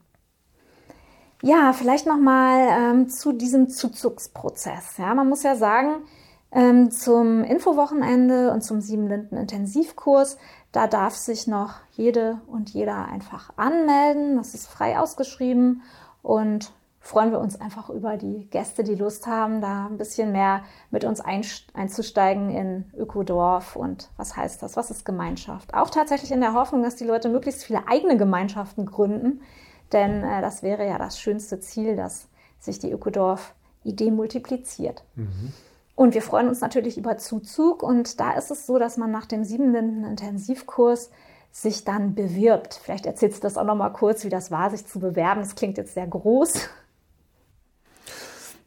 Ja, 1.41 1.73
vielleicht 1.73 2.05
nochmal 2.05 2.67
ähm, 2.69 3.09
zu 3.09 3.31
diesem 3.31 3.69
Zuzugsprozess. 3.69 4.97
Ja, 4.97 5.15
man 5.15 5.27
muss 5.27 5.41
ja 5.41 5.55
sagen, 5.55 6.03
ähm, 6.51 6.91
zum 6.91 7.43
Infowochenende 7.43 8.51
und 8.51 8.61
zum 8.61 8.81
Sieben 8.81 9.07
Linden 9.07 9.37
Intensivkurs, 9.37 10.37
da 10.71 10.87
darf 10.87 11.15
sich 11.15 11.47
noch 11.47 11.75
jede 11.91 12.39
und 12.47 12.69
jeder 12.69 13.05
einfach 13.05 13.51
anmelden. 13.57 14.37
Das 14.37 14.53
ist 14.53 14.67
frei 14.67 14.99
ausgeschrieben 14.99 15.81
und 16.21 16.71
freuen 17.01 17.31
wir 17.31 17.39
uns 17.39 17.59
einfach 17.59 17.89
über 17.89 18.15
die 18.15 18.47
Gäste, 18.51 18.83
die 18.83 18.95
Lust 18.95 19.25
haben, 19.25 19.59
da 19.59 19.87
ein 19.87 19.97
bisschen 19.97 20.31
mehr 20.31 20.61
mit 20.91 21.03
uns 21.03 21.19
einzusteigen 21.19 22.49
in 22.51 22.85
Ökodorf 22.95 23.75
und 23.75 24.09
was 24.17 24.37
heißt 24.37 24.61
das, 24.61 24.77
was 24.77 24.91
ist 24.91 25.03
Gemeinschaft. 25.03 25.73
Auch 25.73 25.89
tatsächlich 25.89 26.31
in 26.31 26.41
der 26.41 26.53
Hoffnung, 26.53 26.83
dass 26.83 26.95
die 26.95 27.05
Leute 27.05 27.27
möglichst 27.29 27.63
viele 27.63 27.87
eigene 27.87 28.17
Gemeinschaften 28.17 28.85
gründen, 28.85 29.41
denn 29.91 30.23
äh, 30.23 30.41
das 30.41 30.61
wäre 30.61 30.87
ja 30.87 30.97
das 30.99 31.19
schönste 31.19 31.59
Ziel, 31.59 31.95
dass 31.95 32.29
sich 32.59 32.77
die 32.77 32.91
Ökodorf-Idee 32.91 34.11
multipliziert. 34.11 35.03
Mhm. 35.15 35.51
Und 35.95 36.13
wir 36.13 36.21
freuen 36.21 36.47
uns 36.47 36.61
natürlich 36.61 36.97
über 36.97 37.17
Zuzug. 37.17 37.83
Und 37.83 38.19
da 38.19 38.33
ist 38.33 38.51
es 38.51 38.65
so, 38.65 38.79
dass 38.79 38.97
man 38.97 39.11
nach 39.11 39.25
dem 39.25 39.43
siebenden 39.43 40.03
Intensivkurs 40.03 41.11
sich 41.51 41.83
dann 41.83 42.15
bewirbt. 42.15 42.79
Vielleicht 42.81 43.05
erzählst 43.05 43.39
du 43.39 43.41
das 43.41 43.57
auch 43.57 43.65
noch 43.65 43.75
mal 43.75 43.89
kurz, 43.89 44.23
wie 44.23 44.29
das 44.29 44.51
war, 44.51 44.69
sich 44.71 44.85
zu 44.85 44.99
bewerben. 44.99 45.41
Das 45.41 45.55
klingt 45.55 45.77
jetzt 45.77 45.93
sehr 45.93 46.07
groß. 46.07 46.53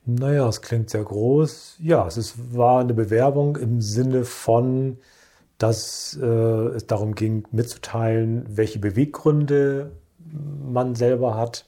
Naja, 0.06 0.46
es 0.48 0.60
klingt 0.60 0.90
sehr 0.90 1.02
groß. 1.02 1.76
Ja, 1.80 2.06
es 2.06 2.18
ist, 2.18 2.54
war 2.54 2.80
eine 2.80 2.92
Bewerbung 2.92 3.56
im 3.56 3.80
Sinne 3.80 4.24
von, 4.24 4.98
dass 5.56 6.18
äh, 6.20 6.26
es 6.26 6.86
darum 6.86 7.14
ging, 7.14 7.44
mitzuteilen, 7.52 8.44
welche 8.48 8.78
Beweggründe 8.78 9.92
man 10.70 10.94
selber 10.94 11.36
hat 11.36 11.64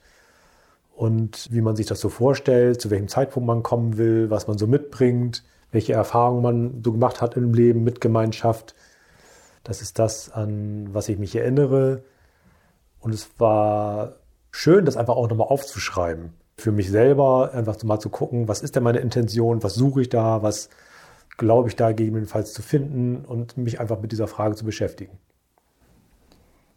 und 0.97 1.49
wie 1.53 1.61
man 1.61 1.77
sich 1.77 1.87
das 1.87 2.01
so 2.01 2.09
vorstellt, 2.09 2.81
zu 2.81 2.91
welchem 2.91 3.09
Zeitpunkt 3.09 3.47
man 3.47 3.63
kommen 3.63 3.99
will, 3.99 4.31
was 4.31 4.49
man 4.49 4.57
so 4.57 4.67
mitbringt, 4.67 5.45
welche 5.71 5.93
Erfahrungen 5.93 6.43
man 6.43 6.83
so 6.83 6.93
gemacht 6.93 7.21
hat 7.21 7.37
im 7.37 7.53
Leben 7.53 7.85
mit 7.85 8.01
Gemeinschaft. 8.01 8.75
Das 9.63 9.83
ist 9.83 9.99
das, 9.99 10.31
an 10.31 10.89
was 10.95 11.11
ich 11.11 11.19
mich 11.19 11.37
erinnere. 11.37 12.03
Und 12.99 13.13
es 13.13 13.29
war 13.39 14.17
schön, 14.51 14.87
das 14.87 14.97
einfach 14.97 15.17
auch 15.17 15.29
nochmal 15.29 15.49
aufzuschreiben. 15.49 16.33
Für 16.57 16.73
mich 16.73 16.91
selber 16.91 17.53
einfach 17.53 17.83
mal 17.83 18.01
zu 18.01 18.09
gucken, 18.09 18.49
was 18.49 18.63
ist 18.63 18.75
denn 18.75 18.83
meine 18.83 19.01
Intention, 19.01 19.63
was 19.63 19.75
suche 19.75 20.01
ich 20.01 20.09
da, 20.09 20.43
was 20.43 20.71
glaube 21.37 21.69
ich 21.69 21.77
da 21.77 21.93
gegebenenfalls 21.93 22.55
zu 22.55 22.63
finden 22.63 23.27
und 23.27 23.59
mich 23.59 23.81
einfach 23.81 24.01
mit 24.01 24.13
dieser 24.13 24.29
Frage 24.29 24.55
zu 24.55 24.65
beschäftigen. 24.65 25.19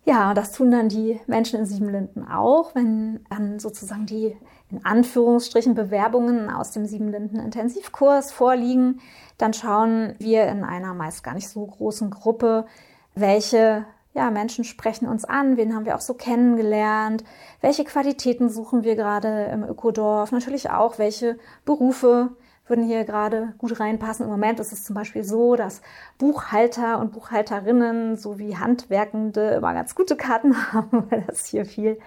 Ja, 0.09 0.33
das 0.33 0.53
tun 0.53 0.71
dann 0.71 0.89
die 0.89 1.19
Menschen 1.27 1.59
in 1.59 1.67
Siebenlinden 1.67 2.27
auch, 2.27 2.73
wenn 2.73 3.23
dann 3.29 3.59
sozusagen 3.59 4.07
die 4.07 4.35
in 4.71 4.83
Anführungsstrichen 4.83 5.75
Bewerbungen 5.75 6.49
aus 6.49 6.71
dem 6.71 6.87
Siebenlinden 6.87 7.39
Intensivkurs 7.39 8.31
vorliegen. 8.31 9.01
Dann 9.37 9.53
schauen 9.53 10.15
wir 10.17 10.47
in 10.47 10.63
einer 10.63 10.95
meist 10.95 11.23
gar 11.23 11.35
nicht 11.35 11.47
so 11.47 11.63
großen 11.63 12.09
Gruppe, 12.09 12.65
welche 13.13 13.85
ja, 14.15 14.31
Menschen 14.31 14.63
sprechen 14.63 15.07
uns 15.07 15.25
an, 15.25 15.57
wen 15.57 15.75
haben 15.75 15.85
wir 15.85 15.95
auch 15.95 16.01
so 16.01 16.15
kennengelernt, 16.15 17.23
welche 17.61 17.83
Qualitäten 17.83 18.49
suchen 18.49 18.83
wir 18.83 18.95
gerade 18.95 19.43
im 19.53 19.63
Ökodorf, 19.63 20.31
natürlich 20.31 20.71
auch, 20.71 20.97
welche 20.97 21.37
Berufe 21.65 22.31
würden 22.69 22.85
hier 22.85 23.03
gerade 23.03 23.53
gut 23.57 23.79
reinpassen. 23.79 24.25
Im 24.25 24.31
Moment 24.31 24.59
ist 24.59 24.71
es 24.71 24.83
zum 24.83 24.95
Beispiel 24.95 25.23
so, 25.23 25.55
dass 25.55 25.81
Buchhalter 26.17 26.99
und 26.99 27.11
Buchhalterinnen 27.11 28.15
sowie 28.15 28.55
Handwerkende 28.55 29.49
immer 29.51 29.73
ganz 29.73 29.95
gute 29.95 30.15
Karten 30.15 30.55
haben, 30.73 31.09
weil 31.09 31.23
das 31.27 31.45
hier 31.45 31.65
viel 31.65 31.99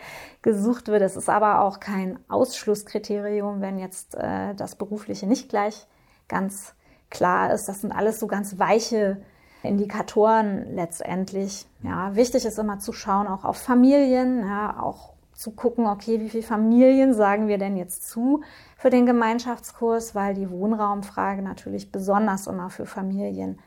gesucht 0.42 0.88
wird. 0.88 1.02
Es 1.02 1.16
ist 1.16 1.28
aber 1.28 1.60
auch 1.62 1.80
kein 1.80 2.18
Ausschlusskriterium, 2.28 3.60
wenn 3.60 3.78
jetzt 3.78 4.14
äh, 4.14 4.54
das 4.54 4.76
Berufliche 4.76 5.26
nicht 5.26 5.48
gleich 5.48 5.86
ganz 6.28 6.74
klar 7.10 7.52
ist. 7.52 7.68
Das 7.68 7.80
sind 7.80 7.92
alles 7.92 8.20
so 8.20 8.26
ganz 8.26 8.58
weiche 8.58 9.22
Indikatoren 9.62 10.74
letztendlich. 10.74 11.66
Ja, 11.82 12.14
wichtig 12.16 12.44
ist 12.44 12.58
immer 12.58 12.78
zu 12.78 12.92
schauen, 12.92 13.26
auch 13.26 13.44
auf 13.44 13.58
Familien, 13.58 14.40
ja, 14.40 14.80
auch 14.80 15.11
zu 15.42 15.50
gucken, 15.50 15.86
okay, 15.86 16.20
wie 16.20 16.28
viele 16.28 16.42
Familien 16.42 17.12
sagen 17.12 17.48
wir 17.48 17.58
denn 17.58 17.76
jetzt 17.76 18.08
zu 18.08 18.42
für 18.76 18.90
den 18.90 19.06
Gemeinschaftskurs, 19.06 20.14
weil 20.14 20.34
die 20.34 20.50
Wohnraumfrage 20.50 21.42
natürlich 21.42 21.90
besonders 21.90 22.46
immer 22.46 22.70
für 22.70 22.86
Familien 22.86 23.58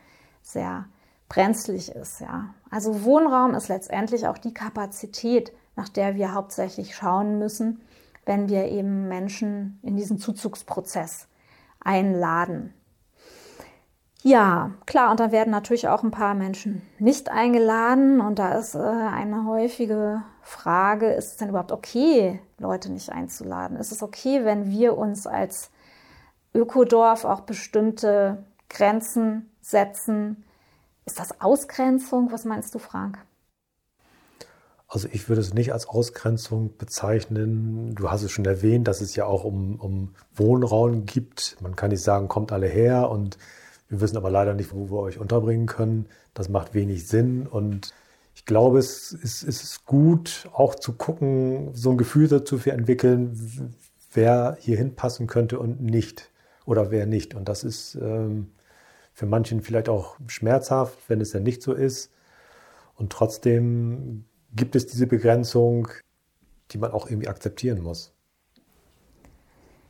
sehr 0.42 0.86
brenzlig 1.28 1.90
ist, 1.90 2.20
ja. 2.20 2.54
Also 2.70 3.04
Wohnraum 3.04 3.54
ist 3.54 3.68
letztendlich 3.68 4.26
auch 4.26 4.38
die 4.38 4.54
Kapazität, 4.54 5.52
nach 5.74 5.88
der 5.88 6.14
wir 6.14 6.34
hauptsächlich 6.34 6.94
schauen 6.94 7.38
müssen, 7.38 7.80
wenn 8.24 8.48
wir 8.48 8.66
eben 8.66 9.08
Menschen 9.08 9.78
in 9.82 9.96
diesen 9.96 10.18
Zuzugsprozess 10.18 11.28
einladen. 11.80 12.74
Ja, 14.26 14.72
klar, 14.86 15.12
und 15.12 15.20
da 15.20 15.30
werden 15.30 15.52
natürlich 15.52 15.86
auch 15.86 16.02
ein 16.02 16.10
paar 16.10 16.34
Menschen 16.34 16.82
nicht 16.98 17.28
eingeladen. 17.28 18.20
Und 18.20 18.40
da 18.40 18.58
ist 18.58 18.74
äh, 18.74 18.78
eine 18.78 19.46
häufige 19.46 20.24
Frage, 20.42 21.12
ist 21.12 21.26
es 21.30 21.36
denn 21.36 21.50
überhaupt 21.50 21.70
okay, 21.70 22.40
Leute 22.58 22.90
nicht 22.90 23.10
einzuladen? 23.10 23.76
Ist 23.76 23.92
es 23.92 24.02
okay, 24.02 24.44
wenn 24.44 24.68
wir 24.68 24.98
uns 24.98 25.28
als 25.28 25.70
Ökodorf 26.56 27.24
auch 27.24 27.42
bestimmte 27.42 28.42
Grenzen 28.68 29.48
setzen? 29.60 30.42
Ist 31.04 31.20
das 31.20 31.40
Ausgrenzung? 31.40 32.32
Was 32.32 32.44
meinst 32.44 32.74
du, 32.74 32.80
Frank? 32.80 33.18
Also 34.88 35.06
ich 35.12 35.28
würde 35.28 35.40
es 35.40 35.54
nicht 35.54 35.72
als 35.72 35.86
Ausgrenzung 35.88 36.76
bezeichnen. 36.78 37.94
Du 37.94 38.10
hast 38.10 38.24
es 38.24 38.32
schon 38.32 38.44
erwähnt, 38.44 38.88
dass 38.88 39.00
es 39.00 39.14
ja 39.14 39.24
auch 39.24 39.44
um, 39.44 39.78
um 39.78 40.16
Wohnraum 40.34 41.06
gibt. 41.06 41.58
Man 41.60 41.76
kann 41.76 41.90
nicht 41.90 42.02
sagen, 42.02 42.26
kommt 42.26 42.50
alle 42.50 42.66
her 42.66 43.08
und 43.08 43.38
wir 43.88 44.00
wissen 44.00 44.16
aber 44.16 44.30
leider 44.30 44.54
nicht, 44.54 44.72
wo 44.72 44.90
wir 44.90 44.98
euch 44.98 45.18
unterbringen 45.18 45.66
können. 45.66 46.06
Das 46.34 46.48
macht 46.48 46.74
wenig 46.74 47.06
Sinn 47.06 47.46
und 47.46 47.94
ich 48.34 48.44
glaube, 48.44 48.78
es 48.78 49.12
ist, 49.12 49.42
es 49.42 49.62
ist 49.62 49.86
gut, 49.86 50.48
auch 50.52 50.74
zu 50.74 50.92
gucken, 50.92 51.70
so 51.74 51.90
ein 51.90 51.96
Gefühl 51.96 52.28
dazu 52.28 52.58
zu 52.58 52.70
entwickeln, 52.70 53.74
wer 54.12 54.58
hier 54.60 54.76
hinpassen 54.76 55.26
könnte 55.26 55.58
und 55.58 55.80
nicht 55.80 56.30
oder 56.66 56.90
wer 56.90 57.06
nicht. 57.06 57.34
Und 57.34 57.48
das 57.48 57.64
ist 57.64 57.94
ähm, 57.94 58.50
für 59.14 59.24
manchen 59.24 59.62
vielleicht 59.62 59.88
auch 59.88 60.18
schmerzhaft, 60.26 60.98
wenn 61.08 61.22
es 61.22 61.30
dann 61.30 61.44
nicht 61.44 61.62
so 61.62 61.72
ist. 61.72 62.12
Und 62.94 63.10
trotzdem 63.10 64.26
gibt 64.54 64.76
es 64.76 64.86
diese 64.86 65.06
Begrenzung, 65.06 65.88
die 66.72 66.78
man 66.78 66.90
auch 66.90 67.08
irgendwie 67.08 67.28
akzeptieren 67.28 67.82
muss. 67.82 68.12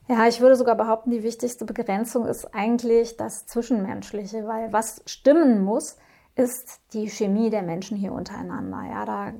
Ja, 0.08 0.28
ich 0.28 0.40
würde 0.40 0.54
sogar 0.54 0.76
behaupten, 0.76 1.10
die 1.10 1.24
wichtigste 1.24 1.64
Begrenzung 1.64 2.26
ist 2.26 2.54
eigentlich 2.54 3.16
das 3.16 3.46
Zwischenmenschliche, 3.46 4.46
weil 4.46 4.72
was 4.72 5.02
stimmen 5.04 5.64
muss, 5.64 5.96
ist 6.36 6.80
die 6.92 7.08
Chemie 7.08 7.50
der 7.50 7.62
Menschen 7.62 7.96
hier 7.96 8.12
untereinander. 8.12 8.82
Ja, 8.88 9.04
da, 9.04 9.32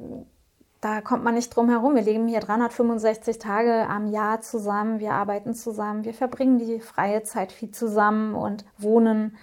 da 0.81 1.01
kommt 1.03 1.23
man 1.23 1.35
nicht 1.35 1.51
drum 1.51 1.69
herum. 1.69 1.95
Wir 1.95 2.03
leben 2.03 2.27
hier 2.27 2.41
365 2.41 3.39
Tage 3.39 3.87
am 3.89 4.09
Jahr 4.09 4.41
zusammen, 4.41 4.99
wir 4.99 5.13
arbeiten 5.13 5.55
zusammen, 5.55 6.05
wir 6.05 6.15
verbringen 6.15 6.59
die 6.59 6.81
freie 6.81 7.23
Zeit 7.23 7.53
viel 7.53 7.71
zusammen 7.71 8.35
und 8.35 8.65
wohnen. 8.77 9.37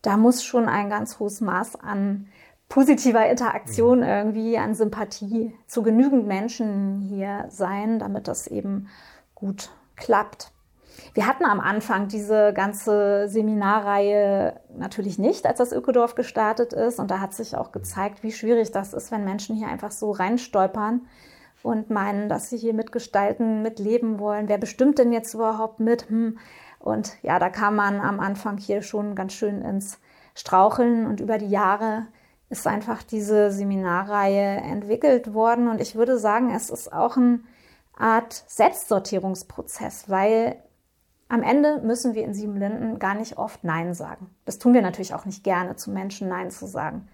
Da 0.00 0.16
muss 0.16 0.44
schon 0.44 0.66
ein 0.66 0.88
ganz 0.88 1.18
hohes 1.18 1.42
Maß 1.42 1.76
an 1.76 2.28
positiver 2.70 3.28
Interaktion 3.28 3.98
mhm. 3.98 4.04
irgendwie, 4.04 4.56
an 4.56 4.74
Sympathie 4.74 5.54
zu 5.66 5.82
genügend 5.82 6.26
Menschen 6.26 7.00
hier 7.00 7.44
sein, 7.50 7.98
damit 7.98 8.28
das 8.28 8.46
eben 8.46 8.88
gut 9.34 9.70
klappt. 9.96 10.53
Wir 11.14 11.28
hatten 11.28 11.44
am 11.44 11.60
Anfang 11.60 12.08
diese 12.08 12.52
ganze 12.52 13.28
Seminarreihe 13.28 14.60
natürlich 14.76 15.16
nicht, 15.16 15.46
als 15.46 15.58
das 15.58 15.70
Ökodorf 15.70 16.16
gestartet 16.16 16.72
ist. 16.72 16.98
Und 16.98 17.10
da 17.12 17.20
hat 17.20 17.32
sich 17.32 17.56
auch 17.56 17.70
gezeigt, 17.70 18.24
wie 18.24 18.32
schwierig 18.32 18.72
das 18.72 18.92
ist, 18.92 19.12
wenn 19.12 19.24
Menschen 19.24 19.54
hier 19.54 19.68
einfach 19.68 19.92
so 19.92 20.10
reinstolpern 20.10 21.02
und 21.62 21.88
meinen, 21.88 22.28
dass 22.28 22.50
sie 22.50 22.58
hier 22.58 22.74
mitgestalten, 22.74 23.62
mitleben 23.62 24.18
wollen. 24.18 24.48
Wer 24.48 24.58
bestimmt 24.58 24.98
denn 24.98 25.12
jetzt 25.12 25.34
überhaupt 25.34 25.78
mit? 25.78 26.08
Hm, 26.10 26.36
Und 26.80 27.12
ja, 27.22 27.38
da 27.38 27.48
kam 27.48 27.76
man 27.76 28.00
am 28.00 28.18
Anfang 28.18 28.58
hier 28.58 28.82
schon 28.82 29.14
ganz 29.14 29.34
schön 29.34 29.62
ins 29.62 29.98
Straucheln 30.34 31.06
und 31.06 31.20
über 31.20 31.38
die 31.38 31.48
Jahre 31.48 32.06
ist 32.50 32.66
einfach 32.66 33.04
diese 33.04 33.52
Seminarreihe 33.52 34.56
entwickelt 34.60 35.32
worden. 35.32 35.68
Und 35.68 35.80
ich 35.80 35.94
würde 35.94 36.18
sagen, 36.18 36.52
es 36.54 36.70
ist 36.70 36.92
auch 36.92 37.16
eine 37.16 37.40
Art 37.96 38.44
Selbstsortierungsprozess, 38.48 40.10
weil 40.10 40.56
am 41.34 41.42
Ende 41.42 41.80
müssen 41.82 42.14
wir 42.14 42.22
in 42.22 42.32
Sieben 42.32 42.56
Linden 42.56 43.00
gar 43.00 43.14
nicht 43.14 43.38
oft 43.38 43.64
Nein 43.64 43.92
sagen. 43.92 44.30
Das 44.44 44.58
tun 44.58 44.72
wir 44.72 44.82
natürlich 44.82 45.14
auch 45.14 45.24
nicht 45.24 45.42
gerne, 45.42 45.74
zu 45.74 45.90
Menschen 45.90 46.28
Nein 46.28 46.52
zu 46.52 46.66
sagen. 46.66 47.08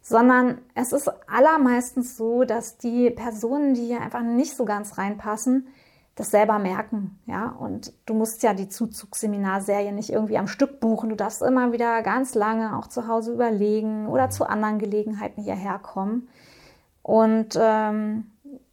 Sondern 0.00 0.58
es 0.74 0.92
ist 0.92 1.10
allermeistens 1.28 2.16
so, 2.16 2.44
dass 2.44 2.78
die 2.78 3.10
Personen, 3.10 3.74
die 3.74 3.84
hier 3.84 4.00
einfach 4.00 4.22
nicht 4.22 4.56
so 4.56 4.64
ganz 4.64 4.96
reinpassen, 4.96 5.68
das 6.14 6.30
selber 6.30 6.58
merken, 6.58 7.20
ja. 7.26 7.50
Und 7.60 7.92
du 8.06 8.14
musst 8.14 8.42
ja 8.42 8.54
die 8.54 8.70
Zuzugsseminarserie 8.70 9.92
nicht 9.92 10.10
irgendwie 10.10 10.38
am 10.38 10.48
Stück 10.48 10.80
buchen. 10.80 11.10
Du 11.10 11.14
darfst 11.14 11.42
immer 11.42 11.70
wieder 11.72 12.02
ganz 12.02 12.34
lange 12.34 12.76
auch 12.76 12.86
zu 12.86 13.06
Hause 13.06 13.34
überlegen 13.34 14.08
oder 14.08 14.30
zu 14.30 14.48
anderen 14.48 14.78
Gelegenheiten 14.78 15.42
hierher 15.42 15.78
kommen. 15.78 16.28
Und 17.02 17.58
ähm, 17.60 18.30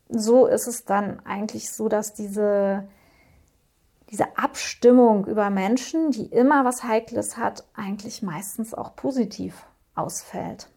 so 0.09 0.47
ist 0.47 0.67
es 0.67 0.85
dann 0.85 1.19
eigentlich 1.25 1.69
so, 1.69 1.89
dass 1.89 2.13
diese, 2.13 2.87
diese 4.11 4.37
Abstimmung 4.37 5.25
über 5.25 5.49
Menschen, 5.49 6.11
die 6.11 6.25
immer 6.25 6.65
was 6.65 6.83
Heikles 6.83 7.37
hat, 7.37 7.65
eigentlich 7.73 8.21
meistens 8.21 8.73
auch 8.73 8.95
positiv 8.95 9.65
ausfällt. 9.95 10.67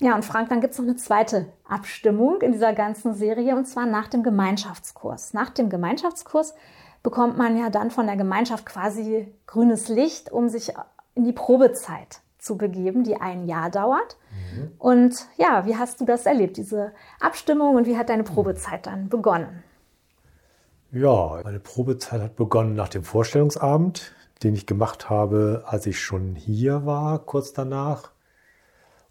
Ja, 0.00 0.14
und 0.14 0.24
Frank, 0.24 0.50
dann 0.50 0.60
gibt 0.60 0.74
es 0.74 0.78
noch 0.78 0.86
eine 0.86 0.96
zweite 0.96 1.46
Abstimmung 1.66 2.42
in 2.42 2.52
dieser 2.52 2.74
ganzen 2.74 3.14
Serie 3.14 3.56
und 3.56 3.66
zwar 3.66 3.86
nach 3.86 4.08
dem 4.08 4.22
Gemeinschaftskurs. 4.22 5.32
Nach 5.32 5.50
dem 5.50 5.70
Gemeinschaftskurs 5.70 6.54
bekommt 7.02 7.38
man 7.38 7.56
ja 7.56 7.70
dann 7.70 7.90
von 7.90 8.06
der 8.06 8.16
Gemeinschaft 8.16 8.66
quasi 8.66 9.32
grünes 9.46 9.88
Licht, 9.88 10.30
um 10.30 10.48
sich 10.48 10.74
in 11.14 11.24
die 11.24 11.32
Probezeit 11.32 12.20
zu 12.38 12.58
begeben, 12.58 13.04
die 13.04 13.18
ein 13.18 13.46
Jahr 13.46 13.70
dauert. 13.70 14.18
Mhm. 14.30 14.72
Und 14.78 15.26
ja, 15.36 15.64
wie 15.64 15.76
hast 15.76 16.00
du 16.02 16.04
das 16.04 16.26
erlebt, 16.26 16.58
diese 16.58 16.92
Abstimmung 17.18 17.76
und 17.76 17.86
wie 17.86 17.96
hat 17.96 18.10
deine 18.10 18.24
Probezeit 18.24 18.86
dann 18.86 19.08
begonnen? 19.08 19.63
Ja, 20.94 21.40
meine 21.42 21.58
Probezeit 21.58 22.20
hat 22.20 22.36
begonnen 22.36 22.76
nach 22.76 22.88
dem 22.88 23.02
Vorstellungsabend, 23.02 24.12
den 24.44 24.54
ich 24.54 24.64
gemacht 24.64 25.10
habe, 25.10 25.64
als 25.66 25.86
ich 25.86 25.98
schon 25.98 26.36
hier 26.36 26.86
war, 26.86 27.18
kurz 27.18 27.52
danach. 27.52 28.12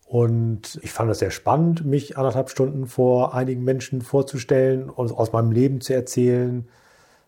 Und 0.06 0.80
ich 0.82 0.94
fand 0.94 1.12
es 1.12 1.20
sehr 1.20 1.32
spannend, 1.32 1.86
mich 1.86 2.18
anderthalb 2.18 2.50
Stunden 2.50 2.88
vor 2.88 3.34
einigen 3.34 3.66
Menschen 3.66 4.02
vorzustellen 4.02 4.90
und 4.90 5.12
aus 5.12 5.34
meinem 5.34 5.52
Leben 5.52 5.82
zu 5.82 5.94
erzählen, 5.94 6.70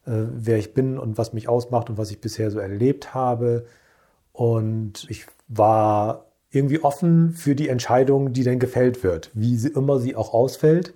äh, 0.05 0.11
wer 0.31 0.57
ich 0.57 0.73
bin 0.73 0.97
und 0.97 1.17
was 1.17 1.33
mich 1.33 1.49
ausmacht 1.49 1.89
und 1.89 1.97
was 1.97 2.11
ich 2.11 2.21
bisher 2.21 2.49
so 2.49 2.59
erlebt 2.59 3.13
habe. 3.13 3.65
Und 4.31 5.05
ich 5.09 5.25
war 5.49 6.27
irgendwie 6.49 6.81
offen 6.81 7.31
für 7.31 7.55
die 7.55 7.67
Entscheidung, 7.67 8.31
die 8.31 8.43
dann 8.43 8.59
gefällt 8.59 9.03
wird, 9.03 9.31
wie 9.33 9.57
sie 9.57 9.69
immer 9.69 9.99
sie 9.99 10.15
auch 10.15 10.33
ausfällt. 10.33 10.93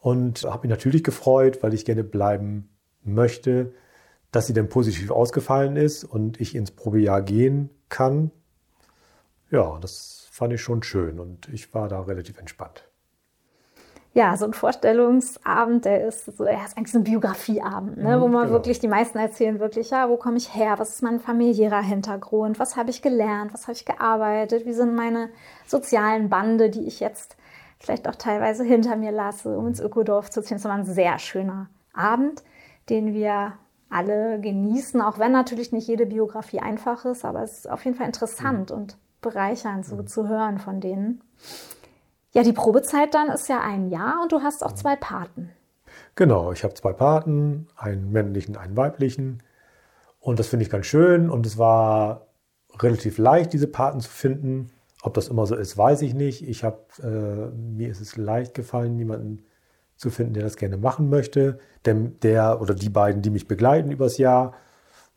Und 0.00 0.44
habe 0.44 0.66
mich 0.66 0.70
natürlich 0.70 1.02
gefreut, 1.02 1.62
weil 1.62 1.74
ich 1.74 1.84
gerne 1.84 2.04
bleiben 2.04 2.68
möchte, 3.02 3.72
dass 4.30 4.46
sie 4.46 4.52
dann 4.52 4.68
positiv 4.68 5.10
ausgefallen 5.10 5.76
ist 5.76 6.04
und 6.04 6.40
ich 6.40 6.54
ins 6.54 6.70
Probejahr 6.70 7.22
gehen 7.22 7.70
kann. 7.88 8.30
Ja, 9.50 9.78
das 9.80 10.28
fand 10.30 10.52
ich 10.52 10.60
schon 10.60 10.82
schön 10.82 11.18
und 11.18 11.48
ich 11.48 11.74
war 11.74 11.88
da 11.88 12.00
relativ 12.02 12.38
entspannt. 12.38 12.84
Ja, 14.14 14.36
so 14.36 14.46
ein 14.46 14.52
Vorstellungsabend, 14.52 15.84
der 15.84 16.08
ist 16.08 16.24
so, 16.24 16.44
er 16.44 16.64
ist 16.64 16.76
eigentlich 16.76 16.92
so 16.92 16.98
ein 16.98 17.04
Biografieabend, 17.04 17.98
ne, 17.98 18.16
mhm, 18.16 18.20
wo 18.20 18.28
man 18.28 18.44
genau. 18.44 18.54
wirklich, 18.54 18.80
die 18.80 18.88
meisten 18.88 19.18
erzählen 19.18 19.60
wirklich, 19.60 19.90
ja, 19.90 20.08
wo 20.08 20.16
komme 20.16 20.38
ich 20.38 20.54
her, 20.54 20.78
was 20.78 20.90
ist 20.90 21.02
mein 21.02 21.20
familiärer 21.20 21.82
Hintergrund, 21.82 22.58
was 22.58 22.76
habe 22.76 22.90
ich 22.90 23.02
gelernt, 23.02 23.52
was 23.52 23.64
habe 23.64 23.74
ich 23.74 23.84
gearbeitet, 23.84 24.66
wie 24.66 24.72
sind 24.72 24.94
meine 24.94 25.28
sozialen 25.66 26.30
Bande, 26.30 26.70
die 26.70 26.86
ich 26.86 27.00
jetzt 27.00 27.36
vielleicht 27.78 28.08
auch 28.08 28.16
teilweise 28.16 28.64
hinter 28.64 28.96
mir 28.96 29.12
lasse, 29.12 29.56
um 29.56 29.66
ins 29.66 29.80
Ökodorf 29.80 30.30
zu 30.30 30.42
ziehen. 30.42 30.56
Das 30.56 30.64
war 30.64 30.72
ein 30.72 30.84
sehr 30.84 31.18
schöner 31.18 31.68
Abend, 31.92 32.42
den 32.88 33.14
wir 33.14 33.54
alle 33.90 34.40
genießen, 34.40 35.00
auch 35.00 35.18
wenn 35.18 35.32
natürlich 35.32 35.72
nicht 35.72 35.88
jede 35.88 36.06
Biografie 36.06 36.60
einfach 36.60 37.04
ist, 37.04 37.24
aber 37.24 37.42
es 37.42 37.58
ist 37.60 37.70
auf 37.70 37.84
jeden 37.84 37.96
Fall 37.96 38.06
interessant 38.06 38.70
mhm. 38.70 38.76
und 38.76 38.98
bereichernd 39.20 39.86
so 39.86 39.96
mhm. 39.96 40.06
zu 40.06 40.28
hören 40.28 40.58
von 40.58 40.80
denen. 40.80 41.22
Ja, 42.32 42.42
die 42.42 42.52
Probezeit 42.52 43.14
dann 43.14 43.28
ist 43.28 43.48
ja 43.48 43.60
ein 43.60 43.88
Jahr 43.88 44.20
und 44.22 44.32
du 44.32 44.42
hast 44.42 44.64
auch 44.64 44.72
zwei 44.72 44.96
Paten. 44.96 45.50
Genau, 46.14 46.52
ich 46.52 46.64
habe 46.64 46.74
zwei 46.74 46.92
Paten, 46.92 47.68
einen 47.76 48.12
männlichen, 48.12 48.56
einen 48.56 48.76
weiblichen. 48.76 49.42
Und 50.20 50.38
das 50.38 50.48
finde 50.48 50.64
ich 50.64 50.70
ganz 50.70 50.86
schön. 50.86 51.30
Und 51.30 51.46
es 51.46 51.56
war 51.56 52.26
relativ 52.80 53.18
leicht, 53.18 53.52
diese 53.52 53.68
Paten 53.68 54.00
zu 54.00 54.10
finden. 54.10 54.70
Ob 55.02 55.14
das 55.14 55.28
immer 55.28 55.46
so 55.46 55.54
ist, 55.54 55.78
weiß 55.78 56.02
ich 56.02 56.14
nicht. 56.14 56.46
Ich 56.46 56.64
habe, 56.64 56.82
äh, 57.02 57.56
mir 57.56 57.88
ist 57.88 58.00
es 58.00 58.16
leicht 58.16 58.54
gefallen, 58.54 58.98
jemanden 58.98 59.44
zu 59.96 60.10
finden, 60.10 60.34
der 60.34 60.42
das 60.42 60.56
gerne 60.56 60.76
machen 60.76 61.08
möchte. 61.08 61.58
Denn 61.86 62.18
der 62.20 62.60
oder 62.60 62.74
die 62.74 62.88
beiden, 62.88 63.22
die 63.22 63.30
mich 63.30 63.46
begleiten 63.46 63.90
übers 63.90 64.18
Jahr, 64.18 64.54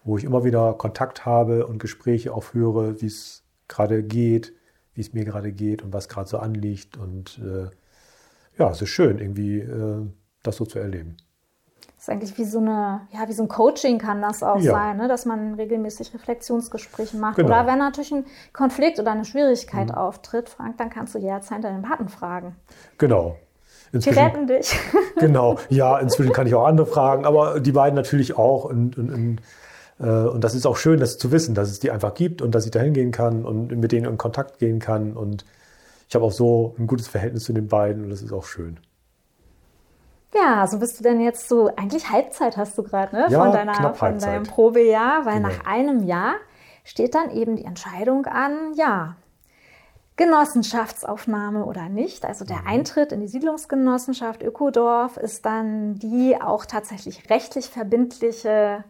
wo 0.03 0.17
ich 0.17 0.23
immer 0.23 0.43
wieder 0.43 0.73
Kontakt 0.73 1.25
habe 1.25 1.67
und 1.67 1.79
Gespräche 1.79 2.33
auch 2.33 2.53
höre, 2.53 3.01
wie 3.01 3.07
es 3.07 3.43
gerade 3.67 4.03
geht, 4.03 4.53
wie 4.93 5.01
es 5.01 5.13
mir 5.13 5.25
gerade 5.25 5.51
geht 5.51 5.83
und 5.83 5.93
was 5.93 6.09
gerade 6.09 6.29
so 6.29 6.37
anliegt. 6.37 6.97
Und 6.97 7.39
äh, 7.39 7.69
ja, 8.57 8.69
es 8.69 8.81
ist 8.81 8.89
schön, 8.89 9.19
irgendwie 9.19 9.59
äh, 9.59 10.05
das 10.43 10.57
so 10.57 10.65
zu 10.65 10.79
erleben. 10.79 11.17
Das 12.01 12.07
ist 12.07 12.13
eigentlich 12.13 12.37
wie 12.39 12.45
so 12.45 12.57
eine, 12.57 13.01
ja, 13.11 13.27
wie 13.27 13.33
so 13.33 13.43
ein 13.43 13.47
Coaching 13.47 13.99
kann 13.99 14.23
das 14.23 14.41
auch 14.41 14.59
ja. 14.59 14.71
sein, 14.71 14.97
ne? 14.97 15.07
dass 15.07 15.27
man 15.27 15.53
regelmäßig 15.53 16.15
Reflexionsgespräche 16.15 17.15
macht. 17.15 17.35
Genau. 17.35 17.49
Oder 17.49 17.67
wenn 17.67 17.77
natürlich 17.77 18.11
ein 18.11 18.25
Konflikt 18.53 18.99
oder 18.99 19.11
eine 19.11 19.23
Schwierigkeit 19.23 19.89
mhm. 19.89 19.93
auftritt, 19.93 20.49
Frank, 20.49 20.79
dann 20.79 20.89
kannst 20.89 21.13
du 21.13 21.19
jederzeit 21.19 21.63
deinen 21.63 21.83
Paten 21.83 22.09
fragen. 22.09 22.55
Genau. 22.97 23.35
Inzwischen, 23.91 24.17
die 24.17 24.19
retten 24.19 24.47
dich. 24.47 24.79
Genau, 25.19 25.59
ja, 25.69 25.99
inzwischen 25.99 26.33
kann 26.33 26.47
ich 26.47 26.55
auch 26.55 26.65
andere 26.65 26.87
fragen, 26.87 27.23
aber 27.23 27.59
die 27.59 27.71
beiden 27.71 27.93
natürlich 27.93 28.35
auch. 28.35 28.65
Und, 28.65 28.97
und, 28.97 29.13
und 29.13 29.41
äh, 29.99 30.27
und 30.27 30.43
das 30.43 30.55
ist 30.55 30.65
auch 30.65 30.77
schön, 30.77 30.99
das 30.99 31.19
zu 31.19 31.31
wissen, 31.31 31.53
dass 31.53 31.69
es 31.69 31.79
die 31.79 31.91
einfach 31.91 32.15
gibt 32.15 32.41
und 32.41 32.55
dass 32.55 32.65
ich 32.65 32.71
da 32.71 32.79
hingehen 32.79 33.11
kann 33.11 33.45
und 33.45 33.69
mit 33.77 33.91
denen 33.91 34.07
in 34.07 34.17
Kontakt 34.17 34.57
gehen 34.57 34.79
kann. 34.79 35.13
Und 35.13 35.45
ich 36.09 36.15
habe 36.15 36.25
auch 36.25 36.31
so 36.31 36.73
ein 36.79 36.87
gutes 36.87 37.07
Verhältnis 37.07 37.43
zu 37.43 37.53
den 37.53 37.67
beiden 37.67 38.05
und 38.05 38.09
das 38.09 38.23
ist 38.23 38.33
auch 38.33 38.45
schön. 38.45 38.79
Ja, 40.33 40.65
so 40.67 40.79
bist 40.79 40.99
du 40.99 41.03
denn 41.03 41.19
jetzt 41.21 41.49
so, 41.49 41.67
eigentlich 41.75 42.09
Halbzeit 42.09 42.55
hast 42.57 42.77
du 42.77 42.83
gerade, 42.83 43.15
ne? 43.15 43.25
Ja, 43.29 43.43
von, 43.43 43.51
deiner, 43.51 43.73
knapp 43.73 43.97
von 43.97 44.07
Halbzeit. 44.09 44.29
deinem 44.29 44.43
Probejahr, 44.43 45.25
weil 45.25 45.35
Genau. 45.35 45.49
nach 45.49 45.65
einem 45.65 46.03
Jahr 46.03 46.35
steht 46.85 47.15
dann 47.15 47.31
eben 47.31 47.55
die 47.57 47.65
Entscheidung 47.65 48.25
an, 48.25 48.73
ja, 48.75 49.15
Genossenschaftsaufnahme 50.17 51.65
oder 51.65 51.89
nicht. 51.89 52.25
Also 52.25 52.45
der 52.45 52.61
Mhm. 52.61 52.67
Eintritt 52.67 53.11
in 53.11 53.21
die 53.21 53.27
Siedlungsgenossenschaft 53.27 54.43
Ökodorf 54.43 55.17
ist 55.17 55.45
dann 55.45 55.95
die 55.95 56.39
auch 56.39 56.65
tatsächlich 56.65 57.29
rechtlich 57.29 57.69
verbindliche 57.69 58.83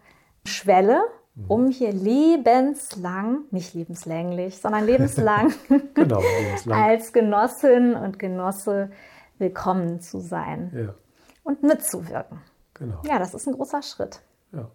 Schwelle, 0.46 1.02
Mhm. 1.36 1.46
um 1.48 1.68
hier 1.70 1.94
lebenslang, 1.94 3.44
nicht 3.52 3.74
lebenslänglich, 3.74 4.60
sondern 4.60 4.86
lebenslang 4.86 5.54
Genau, 5.94 6.22
lebenslang. 6.22 6.84
als 6.84 7.14
Genossin 7.14 7.96
und 7.96 8.20
Genosse 8.20 8.92
willkommen 9.40 10.02
zu 10.02 10.20
sein 10.20 10.72
Ja, 10.76 10.94
und 11.44 11.64
mitzuwirken. 11.64 12.40
genau. 12.74 13.02
Ja, 13.06 13.20
das 13.20 13.34
ist 13.34 13.48
ein 13.48 13.54
großer 13.54 13.82
Schritt. 13.82 14.22
Ja. 14.52 14.68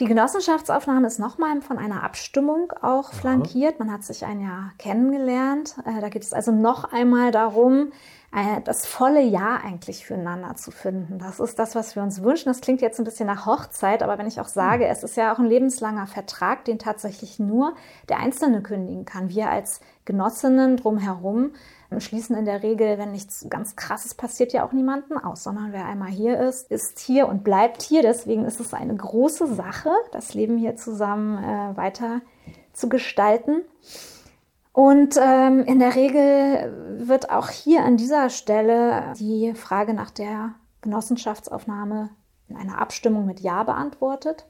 Die 0.00 0.06
Genossenschaftsaufnahme 0.06 1.06
ist 1.06 1.18
nochmal 1.20 1.60
von 1.60 1.78
einer 1.78 2.02
Abstimmung 2.02 2.72
auch 2.80 3.12
flankiert. 3.12 3.78
Man 3.78 3.92
hat 3.92 4.02
sich 4.02 4.24
ein 4.24 4.40
Jahr 4.40 4.72
kennengelernt. 4.78 5.76
Äh, 5.84 6.00
Da 6.00 6.08
geht 6.08 6.22
es 6.22 6.32
also 6.32 6.50
noch 6.50 6.92
einmal 6.92 7.30
darum, 7.30 7.92
äh, 8.34 8.62
das 8.62 8.86
volle 8.86 9.20
Jahr 9.20 9.62
eigentlich 9.62 10.06
füreinander 10.06 10.56
zu 10.56 10.70
finden. 10.70 11.18
Das 11.18 11.38
ist 11.38 11.58
das, 11.58 11.74
was 11.74 11.94
wir 11.94 12.02
uns 12.02 12.22
wünschen. 12.22 12.48
Das 12.48 12.62
klingt 12.62 12.80
jetzt 12.80 12.98
ein 12.98 13.04
bisschen 13.04 13.26
nach 13.26 13.44
Hochzeit, 13.44 14.02
aber 14.02 14.16
wenn 14.18 14.26
ich 14.26 14.40
auch 14.40 14.48
sage, 14.48 14.86
es 14.86 15.04
ist 15.04 15.16
ja 15.16 15.32
auch 15.32 15.38
ein 15.38 15.44
lebenslanger 15.44 16.06
Vertrag, 16.06 16.64
den 16.64 16.78
tatsächlich 16.78 17.38
nur 17.38 17.74
der 18.08 18.18
Einzelne 18.18 18.62
kündigen 18.62 19.04
kann. 19.04 19.28
Wir 19.28 19.50
als 19.50 19.80
Genossinnen 20.06 20.78
drumherum 20.78 21.52
schließen 22.00 22.36
in 22.36 22.44
der 22.44 22.62
Regel, 22.62 22.98
wenn 22.98 23.12
nichts 23.12 23.46
ganz 23.48 23.76
Krasses 23.76 24.14
passiert, 24.14 24.52
ja 24.52 24.66
auch 24.66 24.72
niemanden 24.72 25.18
aus, 25.18 25.42
sondern 25.42 25.72
wer 25.72 25.86
einmal 25.86 26.10
hier 26.10 26.40
ist, 26.40 26.70
ist 26.70 26.98
hier 26.98 27.28
und 27.28 27.44
bleibt 27.44 27.82
hier. 27.82 28.02
Deswegen 28.02 28.44
ist 28.44 28.60
es 28.60 28.74
eine 28.74 28.94
große 28.94 29.54
Sache, 29.54 29.90
das 30.12 30.34
Leben 30.34 30.56
hier 30.56 30.76
zusammen 30.76 31.42
äh, 31.42 31.76
weiter 31.76 32.20
zu 32.72 32.88
gestalten. 32.88 33.62
Und 34.72 35.18
ähm, 35.20 35.64
in 35.64 35.78
der 35.78 35.94
Regel 35.94 36.98
wird 36.98 37.30
auch 37.30 37.50
hier 37.50 37.84
an 37.84 37.96
dieser 37.98 38.30
Stelle 38.30 39.12
die 39.18 39.54
Frage 39.54 39.92
nach 39.92 40.10
der 40.10 40.54
Genossenschaftsaufnahme 40.80 42.10
in 42.48 42.56
einer 42.56 42.78
Abstimmung 42.78 43.26
mit 43.26 43.40
Ja 43.40 43.62
beantwortet. 43.64 44.46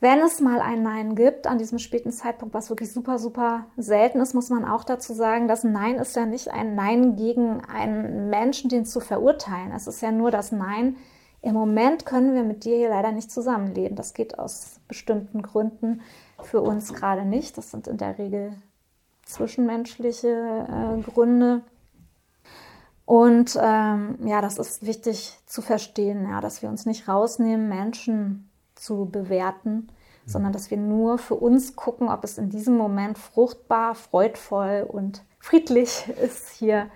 Wenn 0.00 0.20
es 0.20 0.40
mal 0.40 0.60
ein 0.60 0.82
Nein 0.82 1.14
gibt 1.14 1.46
an 1.46 1.58
diesem 1.58 1.78
späten 1.78 2.10
Zeitpunkt, 2.10 2.54
was 2.54 2.70
wirklich 2.70 2.90
super, 2.90 3.18
super 3.18 3.66
selten 3.76 4.20
ist, 4.20 4.34
muss 4.34 4.48
man 4.48 4.64
auch 4.64 4.82
dazu 4.82 5.12
sagen, 5.12 5.46
das 5.46 5.62
Nein 5.62 5.96
ist 5.96 6.16
ja 6.16 6.24
nicht 6.24 6.48
ein 6.48 6.74
Nein 6.74 7.16
gegen 7.16 7.62
einen 7.66 8.30
Menschen, 8.30 8.70
den 8.70 8.86
zu 8.86 9.00
verurteilen. 9.00 9.72
Es 9.72 9.86
ist 9.86 10.00
ja 10.00 10.10
nur 10.10 10.30
das 10.30 10.52
Nein 10.52 10.96
im 11.42 11.54
Moment 11.54 12.04
können 12.04 12.34
wir 12.34 12.42
mit 12.42 12.64
dir 12.64 12.76
hier 12.76 12.90
leider 12.90 13.12
nicht 13.12 13.30
zusammenleben. 13.30 13.96
Das 13.96 14.12
geht 14.12 14.38
aus 14.38 14.80
bestimmten 14.88 15.42
Gründen 15.42 16.02
für 16.42 16.60
uns 16.60 16.92
gerade 16.92 17.24
nicht. 17.24 17.56
Das 17.56 17.70
sind 17.70 17.88
in 17.88 17.96
der 17.96 18.18
Regel 18.18 18.52
zwischenmenschliche 19.24 20.28
äh, 20.28 21.00
Gründe. 21.02 21.62
Und 23.06 23.58
ähm, 23.60 24.18
ja, 24.24 24.40
das 24.40 24.58
ist 24.58 24.86
wichtig 24.86 25.38
zu 25.46 25.62
verstehen, 25.62 26.28
ja, 26.28 26.40
dass 26.40 26.62
wir 26.62 26.68
uns 26.68 26.84
nicht 26.84 27.08
rausnehmen, 27.08 27.68
Menschen 27.68 28.49
zu 28.80 29.06
bewerten, 29.06 29.70
mhm. 29.70 29.88
sondern 30.26 30.52
dass 30.52 30.70
wir 30.70 30.78
nur 30.78 31.18
für 31.18 31.34
uns 31.34 31.76
gucken, 31.76 32.08
ob 32.08 32.24
es 32.24 32.38
in 32.38 32.50
diesem 32.50 32.76
Moment 32.76 33.18
fruchtbar, 33.18 33.94
freudvoll 33.94 34.86
und 34.88 35.22
friedlich 35.38 36.08
ist, 36.22 36.50
hier 36.50 36.90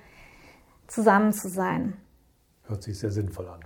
zusammen 0.87 1.33
zu 1.33 1.49
sein. 1.49 1.97
Hört 2.67 2.83
sich 2.83 2.99
sehr 2.99 3.11
sinnvoll 3.11 3.49
an. 3.49 3.61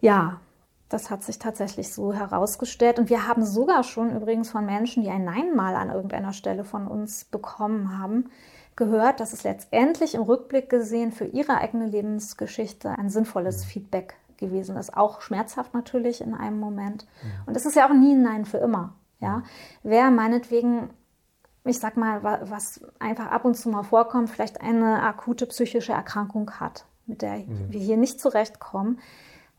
Ja, 0.00 0.40
das 0.88 1.10
hat 1.10 1.22
sich 1.22 1.38
tatsächlich 1.38 1.92
so 1.92 2.12
herausgestellt. 2.12 2.98
Und 2.98 3.08
wir 3.08 3.26
haben 3.26 3.44
sogar 3.44 3.82
schon 3.82 4.14
übrigens 4.14 4.50
von 4.50 4.66
Menschen, 4.66 5.02
die 5.02 5.08
ein 5.08 5.24
Nein 5.24 5.54
mal 5.54 5.74
an 5.74 5.90
irgendeiner 5.90 6.32
Stelle 6.34 6.64
von 6.64 6.86
uns 6.86 7.24
bekommen 7.24 7.98
haben, 7.98 8.28
gehört, 8.76 9.20
dass 9.20 9.32
es 9.32 9.42
letztendlich 9.42 10.14
im 10.14 10.22
Rückblick 10.22 10.68
gesehen 10.68 11.12
für 11.12 11.24
ihre 11.24 11.58
eigene 11.58 11.86
Lebensgeschichte 11.86 12.90
ein 12.90 13.08
sinnvolles 13.08 13.64
mhm. 13.64 13.68
Feedback 13.68 14.16
gewesen 14.42 14.76
ist. 14.76 14.96
Auch 14.96 15.20
schmerzhaft 15.20 15.72
natürlich 15.72 16.20
in 16.20 16.34
einem 16.34 16.60
Moment. 16.60 17.06
Mhm. 17.22 17.30
Und 17.46 17.56
es 17.56 17.64
ist 17.64 17.76
ja 17.76 17.86
auch 17.88 17.94
nie 17.94 18.14
ein 18.14 18.22
Nein 18.22 18.44
für 18.44 18.58
immer. 18.58 18.94
Ja? 19.20 19.38
Mhm. 19.38 19.42
Wer 19.84 20.10
meinetwegen, 20.10 20.90
ich 21.64 21.78
sag 21.78 21.96
mal, 21.96 22.22
was 22.22 22.80
einfach 22.98 23.30
ab 23.30 23.44
und 23.44 23.56
zu 23.56 23.70
mal 23.70 23.84
vorkommt, 23.84 24.28
vielleicht 24.28 24.60
eine 24.60 25.02
akute 25.02 25.46
psychische 25.46 25.92
Erkrankung 25.92 26.50
hat, 26.60 26.84
mit 27.06 27.22
der 27.22 27.44
wir 27.46 27.80
hier 27.80 27.96
nicht 27.96 28.20
zurechtkommen, 28.20 28.98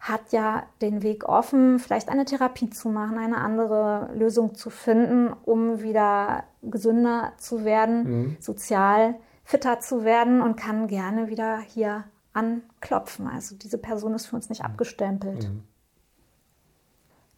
hat 0.03 0.33
ja 0.33 0.63
den 0.81 1.01
Weg 1.01 1.29
offen, 1.29 1.79
vielleicht 1.79 2.09
eine 2.09 2.25
Therapie 2.25 2.69
zu 2.69 2.89
machen, 2.89 3.17
eine 3.17 3.37
andere 3.37 4.09
Lösung 4.13 4.53
zu 4.53 4.69
finden, 4.69 5.31
um 5.45 5.81
wieder 5.81 6.43
gesünder 6.61 7.31
zu 7.37 7.63
werden, 7.63 8.03
mhm. 8.03 8.37
sozial 8.41 9.15
fitter 9.45 9.79
zu 9.79 10.03
werden 10.03 10.41
und 10.41 10.57
kann 10.57 10.87
gerne 10.87 11.29
wieder 11.29 11.57
hier 11.59 12.03
anklopfen. 12.33 13.27
Also 13.27 13.55
diese 13.55 13.77
Person 13.77 14.13
ist 14.13 14.27
für 14.27 14.35
uns 14.35 14.49
nicht 14.49 14.61
mhm. 14.61 14.67
abgestempelt. 14.67 15.49
Mhm. 15.49 15.63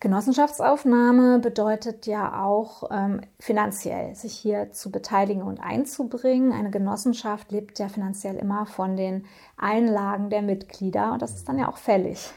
Genossenschaftsaufnahme 0.01 1.39
bedeutet 1.39 2.05
ja 2.05 2.43
auch 2.45 2.84
ähm, 2.91 3.21
finanziell, 3.39 4.13
sich 4.13 4.34
hier 4.34 4.71
zu 4.71 4.91
beteiligen 4.91 5.41
und 5.41 5.60
einzubringen. 5.60 6.51
Eine 6.51 6.69
Genossenschaft 6.69 7.51
lebt 7.51 7.79
ja 7.79 7.88
finanziell 7.88 8.36
immer 8.36 8.65
von 8.65 8.97
den 8.97 9.25
Einlagen 9.58 10.29
der 10.29 10.41
Mitglieder 10.41 11.13
und 11.13 11.21
das 11.21 11.36
ist 11.36 11.47
dann 11.47 11.58
ja 11.58 11.69
auch 11.69 11.77
fällig. 11.77 12.31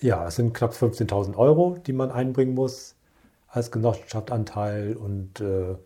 Ja, 0.00 0.26
es 0.26 0.36
sind 0.36 0.52
knapp 0.52 0.72
15.000 0.72 1.36
Euro, 1.36 1.78
die 1.78 1.92
man 1.92 2.10
einbringen 2.10 2.54
muss 2.54 2.96
als 3.48 3.70
Genossenschaftsanteil 3.70 4.94
und 4.94 5.40
äh, 5.40 5.76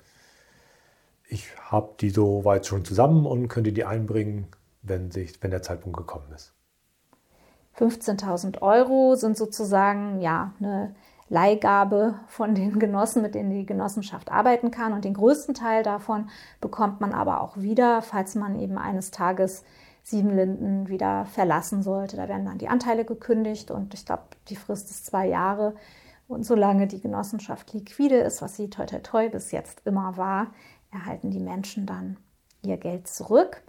ich 1.29 1.47
habe 1.71 1.95
die 2.01 2.11
so 2.11 2.45
weit 2.45 2.67
schon 2.67 2.85
zusammen 2.85 3.25
und 3.25 3.49
könnte 3.49 3.73
die 3.73 3.85
einbringen, 3.85 4.49
wenn, 4.83 5.11
sich, 5.11 5.43
wenn 5.43 5.51
der 5.51 5.63
Zeitpunkt 5.63 5.97
gekommen 5.97 6.33
ist. 6.35 6.55
15.000 7.79 8.61
Euro 8.61 9.15
sind 9.15 9.37
sozusagen 9.37 10.21
ja 10.21 10.53
eine 10.61 10.95
Leihgabe 11.29 12.17
von 12.29 12.55
den 12.55 12.79
Genossen, 12.79 13.23
mit 13.23 13.35
denen 13.35 13.51
die 13.51 13.65
Genossenschaft 13.65 14.31
arbeiten 14.31 14.71
kann. 14.71 14.93
Und 14.93 15.05
den 15.05 15.15
größten 15.15 15.55
Teil 15.55 15.83
davon 15.83 16.29
bekommt 16.61 17.01
man 17.01 17.13
aber 17.13 17.41
auch 17.41 17.57
wieder, 17.57 18.03
falls 18.03 18.35
man 18.35 18.59
eben 18.61 18.77
eines 18.77 19.11
Tages 19.11 19.65
Siebenlinden 20.03 20.89
wieder 20.89 21.27
verlassen 21.27 21.83
sollte. 21.83 22.17
Da 22.17 22.29
werden 22.29 22.45
dann 22.45 22.59
die 22.59 22.69
Anteile 22.69 23.05
gekündigt 23.05 23.71
und 23.71 23.95
ich 23.95 24.05
glaube, 24.05 24.25
die 24.49 24.57
Frist 24.57 24.91
ist 24.91 25.07
zwei 25.07 25.27
Jahre. 25.27 25.75
Und 26.29 26.45
solange 26.45 26.87
die 26.87 27.01
Genossenschaft 27.01 27.73
liquide 27.73 28.19
ist, 28.19 28.43
was 28.43 28.57
sie 28.57 28.69
toi 28.69 28.87
toi 28.87 28.99
toi 28.99 29.29
bis 29.29 29.53
jetzt 29.53 29.83
immer 29.87 30.17
war, 30.17 30.49
erhalten 30.91 31.31
die 31.31 31.41
Menschen 31.41 31.87
dann 31.87 32.17
ihr 32.63 32.77
Geld 32.77 33.07
zurück. 33.07 33.63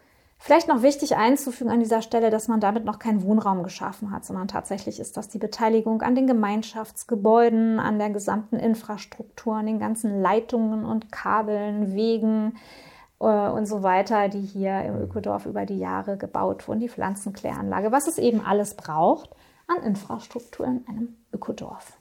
Vielleicht 0.45 0.67
noch 0.67 0.82
wichtig 0.82 1.15
einzufügen 1.15 1.71
an 1.71 1.79
dieser 1.79 2.01
Stelle, 2.01 2.29
dass 2.29 2.49
man 2.49 2.60
damit 2.60 2.84
noch 2.84 2.99
keinen 2.99 3.23
Wohnraum 3.23 3.63
geschaffen 3.63 4.12
hat, 4.12 4.25
sondern 4.25 4.49
tatsächlich 4.49 4.99
ist 4.99 5.15
das 5.15 5.29
die 5.29 5.38
Beteiligung 5.38 6.01
an 6.01 6.15
den 6.15 6.27
Gemeinschaftsgebäuden, 6.27 7.79
an 7.79 7.97
der 7.97 8.10
gesamten 8.10 8.58
Infrastruktur, 8.58 9.56
an 9.56 9.67
den 9.67 9.79
ganzen 9.79 10.21
Leitungen 10.21 10.84
und 10.84 11.13
Kabeln, 11.13 11.95
Wegen, 11.95 12.58
äh, 13.21 13.25
und 13.25 13.67
so 13.67 13.84
weiter, 13.84 14.27
die 14.27 14.41
hier 14.41 14.82
im 14.82 14.99
Ökodorf 14.99 15.45
über 15.45 15.65
die 15.65 15.79
Jahre 15.79 16.17
gebaut 16.17 16.67
wurden, 16.67 16.82
die 16.82 16.89
Pflanzenkläranlage, 16.89 17.93
was 17.93 18.10
es 18.10 18.17
eben 18.17 18.41
alles 18.41 18.73
braucht 18.75 19.29
an 19.67 19.82
Infrastruktur 19.82 20.65
in 20.65 20.84
einem 20.89 21.15
Ökodorf. 21.32 21.93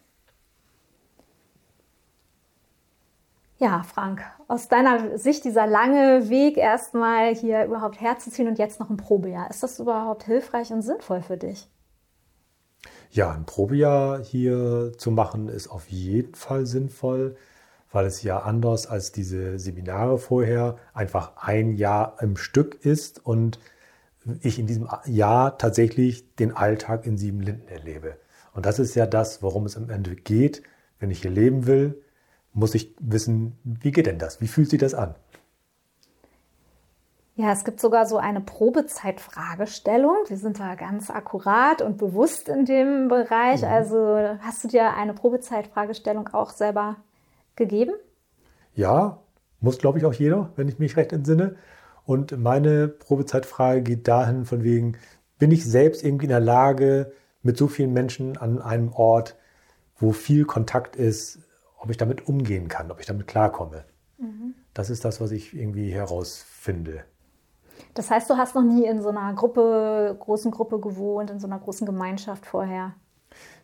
Ja, 3.62 3.84
Frank, 3.84 4.22
aus 4.48 4.68
deiner 4.68 5.16
Sicht 5.16 5.44
dieser 5.44 5.68
lange 5.68 6.28
Weg 6.28 6.56
erstmal 6.56 7.32
hier 7.34 7.64
überhaupt 7.64 8.00
herzuziehen 8.00 8.48
und 8.48 8.58
jetzt 8.58 8.80
noch 8.80 8.90
ein 8.90 8.96
Probejahr, 8.96 9.48
ist 9.48 9.62
das 9.62 9.78
überhaupt 9.78 10.24
hilfreich 10.24 10.72
und 10.72 10.82
sinnvoll 10.82 11.22
für 11.22 11.36
dich? 11.36 11.68
Ja, 13.10 13.30
ein 13.30 13.46
Probejahr 13.46 14.20
hier 14.20 14.92
zu 14.98 15.12
machen 15.12 15.48
ist 15.48 15.68
auf 15.68 15.88
jeden 15.88 16.34
Fall 16.34 16.66
sinnvoll 16.66 17.36
weil 17.92 18.06
es 18.06 18.22
ja 18.22 18.40
anders 18.40 18.86
als 18.86 19.12
diese 19.12 19.58
Seminare 19.58 20.18
vorher 20.18 20.78
einfach 20.94 21.32
ein 21.36 21.76
Jahr 21.76 22.16
im 22.20 22.36
Stück 22.36 22.84
ist 22.84 23.24
und 23.24 23.60
ich 24.40 24.58
in 24.58 24.66
diesem 24.66 24.88
Jahr 25.06 25.58
tatsächlich 25.58 26.34
den 26.36 26.56
Alltag 26.56 27.06
in 27.06 27.18
Sieben 27.18 27.40
Linden 27.40 27.68
erlebe. 27.68 28.16
Und 28.54 28.66
das 28.66 28.78
ist 28.78 28.94
ja 28.94 29.06
das, 29.06 29.42
worum 29.42 29.66
es 29.66 29.76
am 29.76 29.90
Ende 29.90 30.16
geht. 30.16 30.62
Wenn 30.98 31.10
ich 31.10 31.22
hier 31.22 31.30
leben 31.30 31.66
will, 31.66 32.02
muss 32.52 32.74
ich 32.74 32.94
wissen, 33.00 33.58
wie 33.64 33.92
geht 33.92 34.06
denn 34.06 34.18
das? 34.18 34.40
Wie 34.40 34.48
fühlt 34.48 34.70
sich 34.70 34.80
das 34.80 34.94
an? 34.94 35.14
Ja, 37.34 37.50
es 37.50 37.64
gibt 37.64 37.80
sogar 37.80 38.04
so 38.04 38.18
eine 38.18 38.42
Probezeitfragestellung. 38.42 40.16
Wir 40.26 40.36
sind 40.36 40.60
da 40.60 40.74
ganz 40.74 41.08
akkurat 41.10 41.80
und 41.80 41.96
bewusst 41.96 42.48
in 42.48 42.66
dem 42.66 43.08
Bereich. 43.08 43.62
Mhm. 43.62 43.68
Also 43.68 44.36
hast 44.40 44.62
du 44.64 44.68
dir 44.68 44.94
eine 44.94 45.14
Probezeitfragestellung 45.14 46.28
auch 46.28 46.50
selber 46.50 46.96
gegeben? 47.56 47.94
Ja, 48.74 49.22
muss, 49.60 49.78
glaube 49.78 49.98
ich, 49.98 50.04
auch 50.04 50.12
jeder, 50.12 50.50
wenn 50.56 50.68
ich 50.68 50.78
mich 50.78 50.96
recht 50.96 51.12
entsinne. 51.12 51.56
Und 52.04 52.36
meine 52.38 52.88
Probezeitfrage 52.88 53.82
geht 53.82 54.08
dahin 54.08 54.44
von 54.44 54.62
wegen, 54.62 54.98
bin 55.38 55.50
ich 55.50 55.64
selbst 55.64 56.04
irgendwie 56.04 56.26
in 56.26 56.30
der 56.30 56.40
Lage, 56.40 57.12
mit 57.42 57.56
so 57.56 57.66
vielen 57.66 57.92
Menschen 57.92 58.36
an 58.36 58.60
einem 58.60 58.92
Ort, 58.92 59.36
wo 59.96 60.12
viel 60.12 60.44
Kontakt 60.44 60.96
ist, 60.96 61.40
ob 61.82 61.90
ich 61.90 61.96
damit 61.96 62.28
umgehen 62.28 62.68
kann, 62.68 62.90
ob 62.92 63.00
ich 63.00 63.06
damit 63.06 63.26
klarkomme. 63.26 63.84
Mhm. 64.18 64.54
Das 64.72 64.88
ist 64.88 65.04
das, 65.04 65.20
was 65.20 65.32
ich 65.32 65.52
irgendwie 65.52 65.90
herausfinde. 65.90 67.04
Das 67.94 68.08
heißt, 68.08 68.30
du 68.30 68.36
hast 68.36 68.54
noch 68.54 68.62
nie 68.62 68.86
in 68.86 69.02
so 69.02 69.08
einer 69.08 69.34
Gruppe, 69.34 70.16
großen 70.18 70.52
Gruppe 70.52 70.78
gewohnt, 70.78 71.30
in 71.30 71.40
so 71.40 71.48
einer 71.48 71.58
großen 71.58 71.84
Gemeinschaft 71.84 72.46
vorher? 72.46 72.94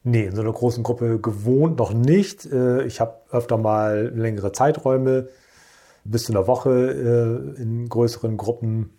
Nee, 0.03 0.25
in 0.25 0.35
so 0.35 0.41
einer 0.41 0.53
großen 0.53 0.83
Gruppe 0.83 1.21
gewohnt 1.21 1.79
noch 1.79 1.93
nicht. 1.93 2.45
Äh, 2.47 2.85
ich 2.85 3.01
habe 3.01 3.21
öfter 3.31 3.57
mal 3.57 4.13
längere 4.15 4.51
Zeiträume 4.51 5.29
bis 6.03 6.25
zu 6.25 6.33
einer 6.33 6.49
Woche 6.49 7.55
äh, 7.57 7.63
in 7.63 7.89
größeren 7.89 8.37
Gruppen 8.37 8.99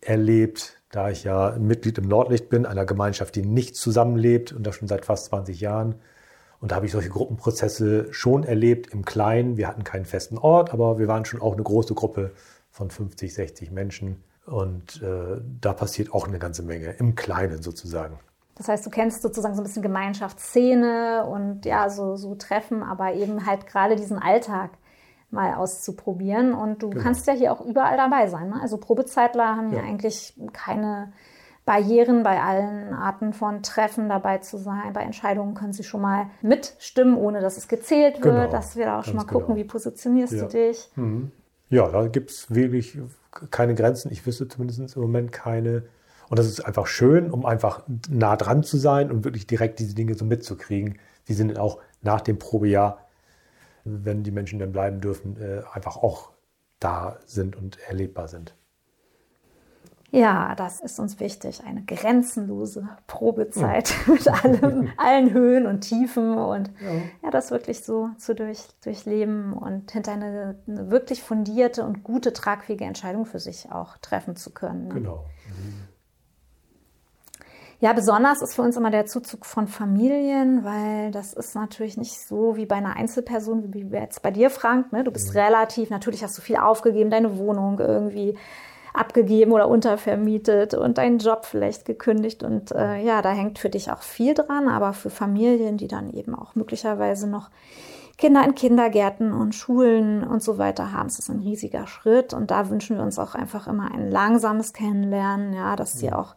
erlebt, 0.00 0.80
da 0.92 1.10
ich 1.10 1.24
ja 1.24 1.54
ein 1.54 1.66
Mitglied 1.66 1.98
im 1.98 2.06
Nordlicht 2.06 2.50
bin, 2.50 2.66
einer 2.66 2.84
Gemeinschaft, 2.84 3.34
die 3.34 3.42
nicht 3.42 3.74
zusammenlebt 3.74 4.52
und 4.52 4.64
das 4.64 4.76
schon 4.76 4.86
seit 4.86 5.04
fast 5.04 5.26
20 5.26 5.60
Jahren. 5.60 5.96
Und 6.64 6.70
da 6.70 6.76
habe 6.76 6.86
ich 6.86 6.92
solche 6.92 7.10
Gruppenprozesse 7.10 8.10
schon 8.10 8.42
erlebt 8.42 8.90
im 8.90 9.04
Kleinen. 9.04 9.58
Wir 9.58 9.68
hatten 9.68 9.84
keinen 9.84 10.06
festen 10.06 10.38
Ort, 10.38 10.72
aber 10.72 10.98
wir 10.98 11.08
waren 11.08 11.26
schon 11.26 11.42
auch 11.42 11.52
eine 11.52 11.62
große 11.62 11.92
Gruppe 11.92 12.30
von 12.70 12.90
50, 12.90 13.34
60 13.34 13.70
Menschen. 13.70 14.24
Und 14.46 15.02
äh, 15.02 15.42
da 15.60 15.74
passiert 15.74 16.14
auch 16.14 16.26
eine 16.26 16.38
ganze 16.38 16.62
Menge, 16.62 16.92
im 16.92 17.16
Kleinen 17.16 17.60
sozusagen. 17.60 18.18
Das 18.54 18.68
heißt, 18.68 18.86
du 18.86 18.88
kennst 18.88 19.20
sozusagen 19.20 19.54
so 19.54 19.60
ein 19.60 19.64
bisschen 19.64 19.82
Gemeinschaftsszene 19.82 21.26
und 21.26 21.66
ja, 21.66 21.90
so, 21.90 22.16
so 22.16 22.34
Treffen, 22.34 22.82
aber 22.82 23.12
eben 23.12 23.44
halt 23.44 23.66
gerade 23.66 23.94
diesen 23.94 24.18
Alltag 24.18 24.70
mal 25.28 25.56
auszuprobieren. 25.56 26.54
Und 26.54 26.82
du 26.82 26.88
genau. 26.88 27.02
kannst 27.02 27.26
ja 27.26 27.34
hier 27.34 27.52
auch 27.52 27.60
überall 27.60 27.98
dabei 27.98 28.26
sein. 28.28 28.48
Ne? 28.48 28.58
Also 28.62 28.78
Probezeitler 28.78 29.54
haben 29.54 29.70
ja. 29.74 29.80
ja 29.80 29.84
eigentlich 29.84 30.32
keine 30.54 31.12
Barrieren 31.64 32.22
bei 32.22 32.40
allen 32.42 32.92
Arten 32.92 33.32
von 33.32 33.62
Treffen 33.62 34.08
dabei 34.08 34.38
zu 34.38 34.58
sein. 34.58 34.92
Bei 34.92 35.02
Entscheidungen 35.02 35.54
können 35.54 35.72
sie 35.72 35.84
schon 35.84 36.02
mal 36.02 36.26
mitstimmen, 36.42 37.16
ohne 37.16 37.40
dass 37.40 37.56
es 37.56 37.68
gezählt 37.68 38.16
wird, 38.16 38.34
genau. 38.34 38.50
dass 38.50 38.76
wir 38.76 38.84
da 38.86 39.00
auch 39.00 39.04
schon 39.04 39.16
mal 39.16 39.24
gucken, 39.24 39.54
genau. 39.54 39.58
wie 39.58 39.64
positionierst 39.64 40.32
ja. 40.34 40.42
du 40.42 40.48
dich. 40.48 40.90
Mhm. 40.96 41.32
Ja, 41.70 41.88
da 41.88 42.06
gibt 42.06 42.30
es 42.30 42.54
wirklich 42.54 42.98
keine 43.50 43.74
Grenzen. 43.74 44.12
Ich 44.12 44.26
wüsste 44.26 44.46
zumindest 44.46 44.96
im 44.96 45.02
Moment 45.02 45.32
keine 45.32 45.84
und 46.28 46.38
das 46.38 46.46
ist 46.46 46.60
einfach 46.60 46.86
schön, 46.86 47.30
um 47.30 47.46
einfach 47.46 47.82
nah 48.08 48.36
dran 48.36 48.62
zu 48.62 48.76
sein 48.76 49.10
und 49.10 49.24
wirklich 49.24 49.46
direkt 49.46 49.78
diese 49.78 49.94
Dinge 49.94 50.14
so 50.14 50.24
mitzukriegen. 50.24 50.98
Die 51.28 51.34
sind 51.34 51.58
auch 51.58 51.78
nach 52.02 52.20
dem 52.20 52.38
Probejahr, 52.38 53.06
wenn 53.84 54.22
die 54.22 54.30
Menschen 54.30 54.58
dann 54.58 54.72
bleiben 54.72 55.00
dürfen, 55.00 55.36
äh, 55.40 55.62
einfach 55.72 55.96
auch 55.96 56.30
da 56.80 57.18
sind 57.26 57.56
und 57.56 57.78
erlebbar 57.88 58.28
sind. 58.28 58.54
Ja, 60.14 60.54
das 60.54 60.80
ist 60.80 61.00
uns 61.00 61.18
wichtig. 61.18 61.62
Eine 61.66 61.82
grenzenlose 61.82 62.88
Probezeit 63.08 63.92
ja. 64.06 64.12
mit 64.12 64.28
allem, 64.28 64.92
allen 64.96 65.32
Höhen 65.32 65.66
und 65.66 65.80
Tiefen 65.80 66.38
und 66.38 66.70
ja. 66.80 66.92
ja, 67.24 67.30
das 67.32 67.50
wirklich 67.50 67.82
so 67.82 68.10
zu 68.16 68.32
durch, 68.34 68.60
durchleben 68.84 69.52
und 69.52 69.90
hinter 69.90 70.12
eine, 70.12 70.56
eine, 70.68 70.90
wirklich 70.90 71.20
fundierte 71.20 71.84
und 71.84 72.04
gute, 72.04 72.32
tragfähige 72.32 72.84
Entscheidung 72.84 73.26
für 73.26 73.40
sich 73.40 73.72
auch 73.72 73.96
treffen 73.98 74.36
zu 74.36 74.52
können. 74.52 74.86
Ne? 74.86 74.94
Genau. 74.94 75.24
Mhm. 75.48 75.88
Ja, 77.80 77.92
besonders 77.92 78.40
ist 78.40 78.54
für 78.54 78.62
uns 78.62 78.76
immer 78.76 78.92
der 78.92 79.06
Zuzug 79.06 79.44
von 79.44 79.66
Familien, 79.66 80.62
weil 80.62 81.10
das 81.10 81.32
ist 81.32 81.56
natürlich 81.56 81.96
nicht 81.96 82.20
so 82.20 82.54
wie 82.54 82.66
bei 82.66 82.76
einer 82.76 82.96
Einzelperson, 82.96 83.74
wie 83.74 83.82
jetzt 83.90 84.22
bei 84.22 84.30
dir, 84.30 84.48
Frank. 84.48 84.92
Ne? 84.92 85.02
Du 85.02 85.10
bist 85.10 85.34
mhm. 85.34 85.40
relativ, 85.40 85.90
natürlich 85.90 86.22
hast 86.22 86.38
du 86.38 86.42
viel 86.42 86.56
aufgegeben, 86.56 87.10
deine 87.10 87.36
Wohnung 87.36 87.80
irgendwie 87.80 88.38
abgegeben 88.94 89.52
oder 89.52 89.68
untervermietet 89.68 90.72
und 90.72 90.98
deinen 90.98 91.18
Job 91.18 91.44
vielleicht 91.44 91.84
gekündigt. 91.84 92.42
Und 92.42 92.70
äh, 92.70 93.02
ja, 93.02 93.20
da 93.20 93.32
hängt 93.32 93.58
für 93.58 93.68
dich 93.68 93.90
auch 93.90 94.02
viel 94.02 94.34
dran, 94.34 94.68
aber 94.68 94.94
für 94.94 95.10
Familien, 95.10 95.76
die 95.76 95.88
dann 95.88 96.10
eben 96.14 96.34
auch 96.34 96.54
möglicherweise 96.54 97.28
noch 97.28 97.50
Kinder 98.16 98.44
in 98.44 98.54
Kindergärten 98.54 99.32
und 99.32 99.56
Schulen 99.56 100.22
und 100.22 100.42
so 100.42 100.58
weiter 100.58 100.92
haben, 100.92 101.08
ist 101.08 101.18
das 101.18 101.28
ein 101.28 101.40
riesiger 101.40 101.88
Schritt. 101.88 102.32
Und 102.32 102.52
da 102.52 102.70
wünschen 102.70 102.96
wir 102.96 103.02
uns 103.02 103.18
auch 103.18 103.34
einfach 103.34 103.66
immer 103.66 103.90
ein 103.92 104.10
langsames 104.10 104.72
Kennenlernen, 104.72 105.52
ja, 105.52 105.74
dass 105.74 105.94
sie 105.94 106.12
auch 106.12 106.36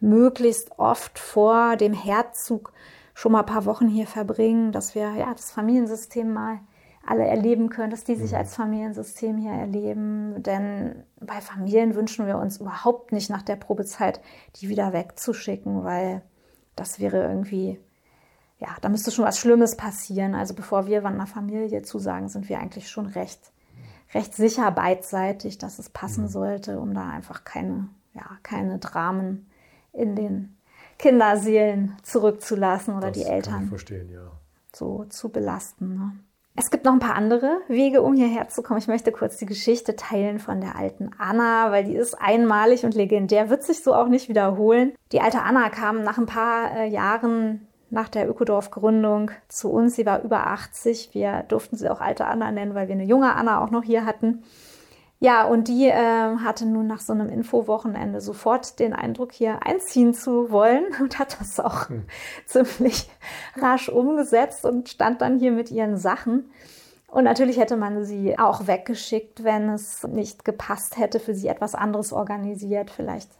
möglichst 0.00 0.78
oft 0.78 1.18
vor 1.18 1.76
dem 1.76 1.92
Herzzug 1.92 2.72
schon 3.12 3.32
mal 3.32 3.40
ein 3.40 3.46
paar 3.46 3.66
Wochen 3.66 3.88
hier 3.88 4.06
verbringen, 4.06 4.72
dass 4.72 4.94
wir 4.94 5.12
ja 5.12 5.32
das 5.34 5.50
Familiensystem 5.50 6.32
mal 6.32 6.60
alle 7.08 7.26
erleben 7.26 7.70
können, 7.70 7.90
dass 7.90 8.04
die 8.04 8.16
sich 8.16 8.32
mhm. 8.32 8.38
als 8.38 8.54
Familiensystem 8.54 9.38
hier 9.38 9.52
erleben. 9.52 10.42
Denn 10.42 11.04
bei 11.20 11.40
Familien 11.40 11.94
wünschen 11.94 12.26
wir 12.26 12.36
uns 12.38 12.58
überhaupt 12.58 13.12
nicht 13.12 13.30
nach 13.30 13.42
der 13.42 13.56
Probezeit, 13.56 14.20
die 14.56 14.68
wieder 14.68 14.92
wegzuschicken, 14.92 15.84
weil 15.84 16.22
das 16.76 17.00
wäre 17.00 17.22
irgendwie, 17.22 17.80
ja, 18.58 18.68
da 18.82 18.90
müsste 18.90 19.10
schon 19.10 19.24
was 19.24 19.38
Schlimmes 19.38 19.76
passieren. 19.76 20.34
Also 20.34 20.54
bevor 20.54 20.86
wir 20.86 21.04
einer 21.04 21.26
Familie 21.26 21.82
zusagen, 21.82 22.28
sind 22.28 22.48
wir 22.50 22.60
eigentlich 22.60 22.90
schon 22.90 23.06
recht, 23.06 23.40
recht 24.12 24.34
sicher 24.34 24.70
beidseitig, 24.70 25.56
dass 25.56 25.78
es 25.78 25.88
passen 25.88 26.24
mhm. 26.24 26.28
sollte, 26.28 26.78
um 26.78 26.92
da 26.92 27.08
einfach 27.08 27.44
keine, 27.44 27.88
ja, 28.12 28.26
keine 28.42 28.78
Dramen 28.78 29.50
in 29.94 30.14
den 30.14 30.56
Kinderseelen 30.98 31.96
zurückzulassen 32.02 32.94
oder 32.96 33.08
das 33.08 33.18
die 33.18 33.24
Eltern 33.24 33.72
ja. 34.10 34.30
so 34.74 35.04
zu 35.04 35.30
belasten. 35.30 35.94
Ne? 35.94 36.12
Es 36.60 36.72
gibt 36.72 36.84
noch 36.84 36.92
ein 36.92 36.98
paar 36.98 37.14
andere 37.14 37.60
Wege, 37.68 38.02
um 38.02 38.14
hierher 38.14 38.48
zu 38.48 38.62
kommen. 38.64 38.80
Ich 38.80 38.88
möchte 38.88 39.12
kurz 39.12 39.36
die 39.36 39.46
Geschichte 39.46 39.94
teilen 39.94 40.40
von 40.40 40.60
der 40.60 40.74
alten 40.74 41.10
Anna, 41.16 41.70
weil 41.70 41.84
die 41.84 41.94
ist 41.94 42.20
einmalig 42.20 42.84
und 42.84 42.96
legendär, 42.96 43.48
wird 43.48 43.62
sich 43.62 43.84
so 43.84 43.94
auch 43.94 44.08
nicht 44.08 44.28
wiederholen. 44.28 44.92
Die 45.12 45.20
alte 45.20 45.42
Anna 45.42 45.68
kam 45.68 46.02
nach 46.02 46.18
ein 46.18 46.26
paar 46.26 46.76
äh, 46.76 46.88
Jahren 46.88 47.68
nach 47.90 48.08
der 48.08 48.28
Ökodorf-Gründung 48.28 49.30
zu 49.46 49.70
uns. 49.70 49.94
Sie 49.94 50.04
war 50.04 50.24
über 50.24 50.48
80. 50.48 51.10
Wir 51.12 51.44
durften 51.46 51.76
sie 51.76 51.88
auch 51.88 52.00
alte 52.00 52.24
Anna 52.24 52.50
nennen, 52.50 52.74
weil 52.74 52.88
wir 52.88 52.96
eine 52.96 53.04
junge 53.04 53.36
Anna 53.36 53.62
auch 53.62 53.70
noch 53.70 53.84
hier 53.84 54.04
hatten. 54.04 54.42
Ja, 55.20 55.46
und 55.46 55.66
die 55.66 55.86
äh, 55.86 56.36
hatte 56.36 56.64
nun 56.64 56.86
nach 56.86 57.00
so 57.00 57.12
einem 57.12 57.28
Infowochenende 57.28 58.20
sofort 58.20 58.78
den 58.78 58.92
Eindruck, 58.92 59.32
hier 59.32 59.66
einziehen 59.66 60.14
zu 60.14 60.50
wollen 60.52 60.84
und 61.00 61.18
hat 61.18 61.40
das 61.40 61.58
auch 61.58 61.88
hm. 61.88 62.04
ziemlich 62.46 63.10
rasch 63.56 63.88
umgesetzt 63.88 64.64
und 64.64 64.88
stand 64.88 65.20
dann 65.20 65.38
hier 65.38 65.50
mit 65.50 65.70
ihren 65.70 65.96
Sachen. 65.96 66.50
Und 67.08 67.24
natürlich 67.24 67.58
hätte 67.58 67.76
man 67.76 68.04
sie 68.04 68.38
auch 68.38 68.66
weggeschickt, 68.66 69.42
wenn 69.42 69.70
es 69.70 70.04
nicht 70.04 70.44
gepasst 70.44 70.98
hätte, 70.98 71.20
für 71.20 71.34
sie 71.34 71.48
etwas 71.48 71.74
anderes 71.74 72.12
organisiert, 72.12 72.90
vielleicht 72.90 73.30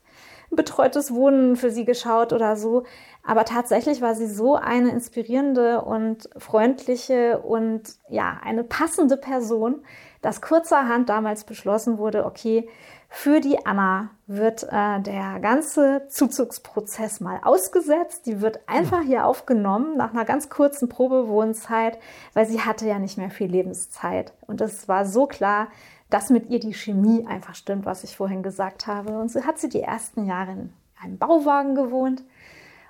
ein 0.50 0.56
betreutes 0.56 1.12
Wohnen 1.12 1.56
für 1.56 1.70
sie 1.70 1.84
geschaut 1.84 2.32
oder 2.32 2.56
so. 2.56 2.84
Aber 3.28 3.44
tatsächlich 3.44 4.00
war 4.00 4.14
sie 4.14 4.26
so 4.26 4.54
eine 4.54 4.88
inspirierende 4.88 5.82
und 5.82 6.30
freundliche 6.38 7.40
und 7.40 7.82
ja, 8.08 8.40
eine 8.42 8.64
passende 8.64 9.18
Person, 9.18 9.82
dass 10.22 10.40
kurzerhand 10.40 11.10
damals 11.10 11.44
beschlossen 11.44 11.98
wurde, 11.98 12.24
okay, 12.24 12.70
für 13.10 13.40
die 13.40 13.66
Anna 13.66 14.08
wird 14.26 14.62
äh, 14.62 15.00
der 15.00 15.40
ganze 15.40 16.06
Zuzugsprozess 16.08 17.20
mal 17.20 17.40
ausgesetzt. 17.42 18.24
Die 18.24 18.40
wird 18.40 18.60
einfach 18.66 19.02
hier 19.02 19.26
aufgenommen 19.26 19.98
nach 19.98 20.14
einer 20.14 20.24
ganz 20.24 20.48
kurzen 20.48 20.88
Probewohnzeit, 20.88 21.98
weil 22.32 22.46
sie 22.46 22.62
hatte 22.62 22.86
ja 22.86 22.98
nicht 22.98 23.18
mehr 23.18 23.30
viel 23.30 23.50
Lebenszeit. 23.50 24.32
Und 24.46 24.62
es 24.62 24.88
war 24.88 25.04
so 25.04 25.26
klar, 25.26 25.68
dass 26.08 26.30
mit 26.30 26.48
ihr 26.48 26.60
die 26.60 26.72
Chemie 26.72 27.26
einfach 27.26 27.54
stimmt, 27.54 27.84
was 27.84 28.04
ich 28.04 28.16
vorhin 28.16 28.42
gesagt 28.42 28.86
habe. 28.86 29.18
Und 29.18 29.30
so 29.30 29.44
hat 29.44 29.58
sie 29.58 29.68
die 29.68 29.82
ersten 29.82 30.24
Jahre 30.24 30.52
in 30.52 30.72
einem 30.98 31.18
Bauwagen 31.18 31.74
gewohnt 31.74 32.22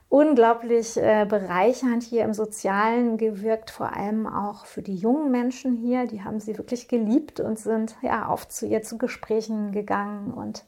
unglaublich 0.09 0.97
äh, 0.97 1.27
bereichernd 1.29 2.03
hier 2.03 2.25
im 2.25 2.33
Sozialen 2.33 3.19
gewirkt, 3.19 3.71
vor 3.71 3.95
allem 3.95 4.27
auch 4.27 4.65
für 4.65 4.83
die 4.83 4.97
jungen 4.97 5.31
Menschen 5.31 5.77
hier. 5.77 6.07
Die 6.07 6.25
haben 6.25 6.41
sie 6.41 6.57
wirklich 6.57 6.89
geliebt 6.89 7.41
und 7.41 7.59
sind 7.59 7.97
ja 8.03 8.31
oft 8.31 8.51
zu 8.51 8.67
ihr 8.67 8.83
zu 8.83 8.97
Gesprächen 8.97 9.73
gegangen 9.73 10.33
und 10.33 10.65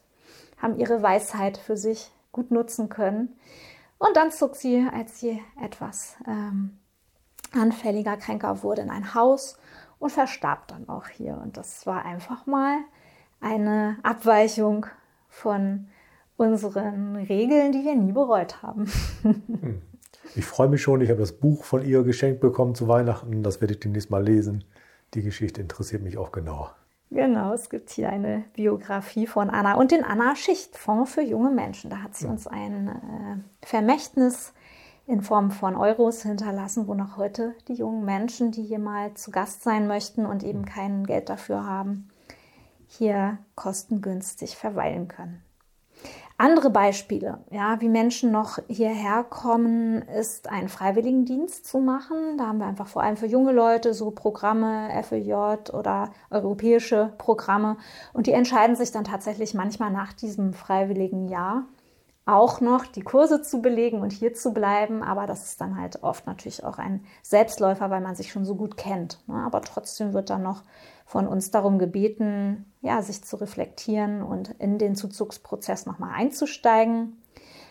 haben 0.57 0.77
ihre 0.77 1.01
Weisheit 1.01 1.57
für 1.57 1.75
sich 1.75 2.11
gut 2.31 2.51
nutzen 2.51 2.89
können. 2.89 3.35
Und 3.97 4.15
dann 4.15 4.31
zog 4.31 4.55
sie, 4.55 4.87
als 4.91 5.19
sie 5.19 5.41
etwas 5.61 6.15
ähm, 6.27 6.77
anfälliger, 7.51 8.17
kränker 8.17 8.63
wurde, 8.63 8.81
in 8.81 8.89
ein 8.89 9.13
Haus 9.15 9.57
und 9.99 10.11
verstarb 10.11 10.67
dann 10.67 10.87
auch 10.87 11.07
hier. 11.07 11.39
Und 11.41 11.57
das 11.57 11.85
war 11.85 12.05
einfach 12.05 12.45
mal 12.45 12.77
eine 13.39 13.97
Abweichung 14.03 14.85
von 15.29 15.87
unseren 16.41 17.15
Regeln, 17.15 17.71
die 17.71 17.83
wir 17.83 17.95
nie 17.95 18.11
bereut 18.11 18.61
haben. 18.61 18.85
Hm. 19.21 19.81
Ich 20.33 20.45
freue 20.45 20.69
mich 20.69 20.81
schon, 20.81 21.01
ich 21.01 21.09
habe 21.09 21.19
das 21.19 21.33
Buch 21.33 21.65
von 21.65 21.83
ihr 21.83 22.03
geschenkt 22.03 22.39
bekommen 22.39 22.73
zu 22.73 22.87
Weihnachten. 22.87 23.43
Das 23.43 23.59
werde 23.59 23.73
ich 23.73 23.81
demnächst 23.81 24.09
mal 24.09 24.23
lesen. 24.23 24.63
Die 25.13 25.23
Geschichte 25.23 25.59
interessiert 25.59 26.03
mich 26.03 26.17
auch 26.17 26.31
genauer. 26.31 26.73
Genau, 27.09 27.53
es 27.53 27.69
gibt 27.69 27.89
hier 27.89 28.07
eine 28.07 28.45
Biografie 28.53 29.27
von 29.27 29.49
Anna 29.49 29.73
und 29.73 29.91
den 29.91 30.05
Anna-Schichtfonds 30.05 31.11
für 31.13 31.21
junge 31.21 31.51
Menschen. 31.51 31.89
Da 31.89 31.97
hat 31.97 32.15
sie 32.15 32.27
uns 32.27 32.47
ein 32.47 32.87
äh, 32.87 33.65
Vermächtnis 33.65 34.53
in 35.05 35.21
Form 35.21 35.51
von 35.51 35.75
Euros 35.75 36.23
hinterlassen, 36.23 36.87
wo 36.87 36.93
noch 36.93 37.17
heute 37.17 37.53
die 37.67 37.73
jungen 37.73 38.05
Menschen, 38.05 38.51
die 38.51 38.63
hier 38.63 38.79
mal 38.79 39.13
zu 39.15 39.31
Gast 39.31 39.63
sein 39.63 39.87
möchten 39.87 40.25
und 40.25 40.43
eben 40.43 40.63
kein 40.63 41.05
Geld 41.05 41.27
dafür 41.27 41.65
haben, 41.65 42.07
hier 42.87 43.39
kostengünstig 43.55 44.55
verweilen 44.55 45.09
können. 45.09 45.43
Andere 46.41 46.71
Beispiele, 46.71 47.37
ja, 47.51 47.79
wie 47.81 47.87
Menschen 47.87 48.31
noch 48.31 48.57
hierher 48.67 49.23
kommen, 49.23 50.01
ist 50.01 50.49
einen 50.49 50.69
Freiwilligendienst 50.69 51.67
zu 51.67 51.77
machen. 51.77 52.39
Da 52.39 52.47
haben 52.47 52.57
wir 52.57 52.65
einfach 52.65 52.87
vor 52.87 53.03
allem 53.03 53.15
für 53.15 53.27
junge 53.27 53.51
Leute 53.51 53.93
so 53.93 54.09
Programme, 54.09 54.89
FEJ 55.03 55.69
oder 55.71 56.09
europäische 56.31 57.13
Programme. 57.19 57.77
Und 58.13 58.25
die 58.25 58.31
entscheiden 58.31 58.75
sich 58.75 58.91
dann 58.91 59.03
tatsächlich 59.03 59.53
manchmal 59.53 59.91
nach 59.91 60.13
diesem 60.13 60.53
freiwilligen 60.53 61.27
Jahr 61.27 61.65
auch 62.25 62.59
noch 62.59 62.87
die 62.87 63.03
Kurse 63.03 63.43
zu 63.43 63.61
belegen 63.61 64.01
und 64.01 64.11
hier 64.11 64.33
zu 64.33 64.51
bleiben. 64.51 65.03
Aber 65.03 65.27
das 65.27 65.43
ist 65.43 65.61
dann 65.61 65.79
halt 65.79 66.01
oft 66.01 66.25
natürlich 66.25 66.63
auch 66.63 66.79
ein 66.79 67.05
Selbstläufer, 67.21 67.91
weil 67.91 68.01
man 68.01 68.15
sich 68.15 68.31
schon 68.31 68.45
so 68.45 68.55
gut 68.55 68.77
kennt. 68.77 69.19
Ne? 69.27 69.35
Aber 69.45 69.61
trotzdem 69.61 70.13
wird 70.13 70.31
dann 70.31 70.41
noch 70.41 70.63
von 71.11 71.27
uns 71.27 71.51
darum 71.51 71.77
gebeten, 71.77 72.71
ja, 72.79 73.01
sich 73.01 73.21
zu 73.21 73.35
reflektieren 73.35 74.23
und 74.23 74.51
in 74.59 74.77
den 74.77 74.95
Zuzugsprozess 74.95 75.85
nochmal 75.85 76.13
einzusteigen. 76.15 77.21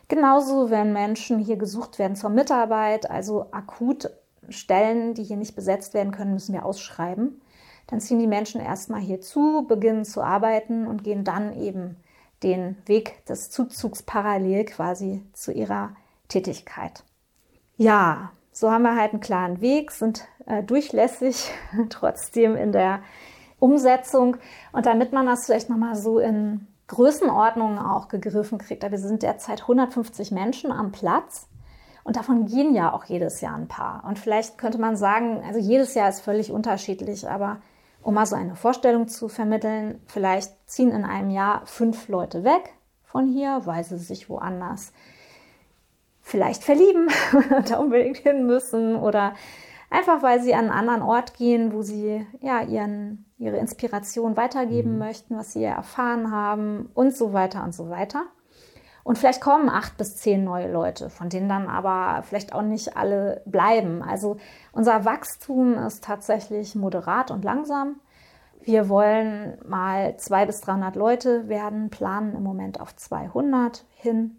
Genauso, 0.09 0.69
wenn 0.69 0.93
Menschen 0.93 1.39
hier 1.39 1.57
gesucht 1.57 1.99
werden 1.99 2.17
zur 2.17 2.29
Mitarbeit, 2.29 3.11
also 3.11 3.47
akut 3.51 4.11
Stellen, 4.51 5.15
die 5.15 5.23
hier 5.25 5.39
nicht 5.39 5.57
besetzt 5.57 5.95
werden 5.95 6.13
können, 6.13 6.35
müssen 6.35 6.53
wir 6.53 6.67
ausschreiben. 6.67 7.41
Dann 7.87 8.01
ziehen 8.01 8.19
die 8.19 8.27
Menschen 8.27 8.61
erstmal 8.61 9.01
hier 9.01 9.23
zu, 9.23 9.65
beginnen 9.67 10.05
zu 10.05 10.21
arbeiten 10.21 10.87
und 10.87 11.03
gehen 11.03 11.25
dann 11.25 11.59
eben 11.59 11.97
den 12.43 12.77
Weg 12.85 13.25
des 13.25 13.49
Zuzugs 13.49 14.03
parallel 14.03 14.67
quasi 14.67 15.25
zu 15.33 15.51
ihrer 15.51 15.97
Tätigkeit. 16.29 17.05
Ja, 17.79 18.33
so 18.53 18.71
haben 18.71 18.83
wir 18.83 18.97
halt 18.97 19.13
einen 19.13 19.23
klaren 19.23 19.63
Weg, 19.63 19.93
sind 19.93 20.27
äh, 20.45 20.63
durchlässig 20.63 21.51
trotzdem 21.89 22.55
in 22.55 22.73
der 22.73 23.01
Umsetzung. 23.61 24.37
Und 24.73 24.87
damit 24.87 25.13
man 25.13 25.27
das 25.27 25.47
vielleicht 25.47 25.71
nochmal 25.71 25.95
so 25.95 26.19
in 26.19 26.67
Größenordnungen 26.89 27.79
auch 27.79 28.09
gegriffen 28.09 28.59
kriegt, 28.59 28.83
wir 28.83 28.99
sind 28.99 29.23
derzeit 29.23 29.63
150 29.63 30.33
Menschen 30.33 30.73
am 30.73 30.91
Platz. 30.91 31.47
Und 32.03 32.17
davon 32.17 32.47
gehen 32.47 32.75
ja 32.75 32.93
auch 32.93 33.05
jedes 33.05 33.41
Jahr 33.41 33.55
ein 33.55 33.69
paar. 33.69 34.03
Und 34.05 34.19
vielleicht 34.19 34.59
könnte 34.59 34.79
man 34.79 34.97
sagen, 34.97 35.43
also 35.47 35.61
jedes 35.61 35.95
Jahr 35.95 36.09
ist 36.09 36.21
völlig 36.21 36.51
unterschiedlich, 36.51 37.29
aber 37.29 37.59
um 38.03 38.15
mal 38.15 38.27
so 38.27 38.35
eine 38.35 38.57
Vorstellung 38.57 39.07
zu 39.07 39.29
vermitteln, 39.29 40.01
vielleicht 40.07 40.53
ziehen 40.69 40.91
in 40.91 41.05
einem 41.05 41.31
Jahr 41.31 41.63
fünf 41.67 42.09
Leute 42.09 42.43
weg 42.43 42.73
von 43.05 43.27
hier, 43.27 43.61
weil 43.65 43.85
sie 43.85 43.99
sich 43.99 44.29
woanders 44.31 44.93
vielleicht 46.23 46.63
verlieben 46.65 47.09
und 47.57 47.71
da 47.71 47.79
unbedingt 47.79 48.19
hin 48.19 48.47
müssen 48.47 48.97
oder 48.97 49.35
einfach 49.91 50.23
weil 50.23 50.41
sie 50.41 50.55
an 50.55 50.71
einen 50.71 50.79
anderen 50.79 51.03
Ort 51.03 51.35
gehen, 51.35 51.73
wo 51.73 51.83
sie 51.83 52.27
ja 52.41 52.63
ihren, 52.63 53.27
ihre 53.39 53.59
Inspiration 53.59 54.37
weitergeben 54.37 54.93
mhm. 54.93 54.99
möchten, 54.99 55.37
was 55.37 55.53
sie 55.53 55.65
erfahren 55.65 56.31
haben 56.31 56.91
und 56.95 57.15
so 57.15 57.33
weiter 57.33 57.63
und 57.65 57.75
so 57.75 57.91
weiter. 57.91 58.23
Und 59.03 59.19
vielleicht 59.19 59.41
kommen 59.41 59.69
acht 59.69 59.97
bis 59.97 60.17
zehn 60.17 60.45
neue 60.45 60.71
Leute, 60.71 61.11
von 61.11 61.29
denen 61.29 61.49
dann 61.49 61.69
aber 61.69 62.23
vielleicht 62.23 62.53
auch 62.53 62.63
nicht 62.63 62.97
alle 62.97 63.43
bleiben. 63.47 64.03
Also 64.03 64.37
unser 64.73 65.05
Wachstum 65.05 65.75
ist 65.75 66.05
tatsächlich 66.05 66.75
moderat 66.75 67.31
und 67.31 67.45
langsam. 67.45 67.97
Wir 68.63 68.91
wollen 68.91 69.57
mal 69.67 70.17
zwei 70.19 70.45
bis 70.45 70.61
300 70.61 70.95
Leute 70.95 71.49
werden, 71.49 71.89
planen 71.89 72.37
im 72.37 72.43
Moment 72.43 72.79
auf 72.79 72.95
200 72.95 73.85
hin. 73.95 74.37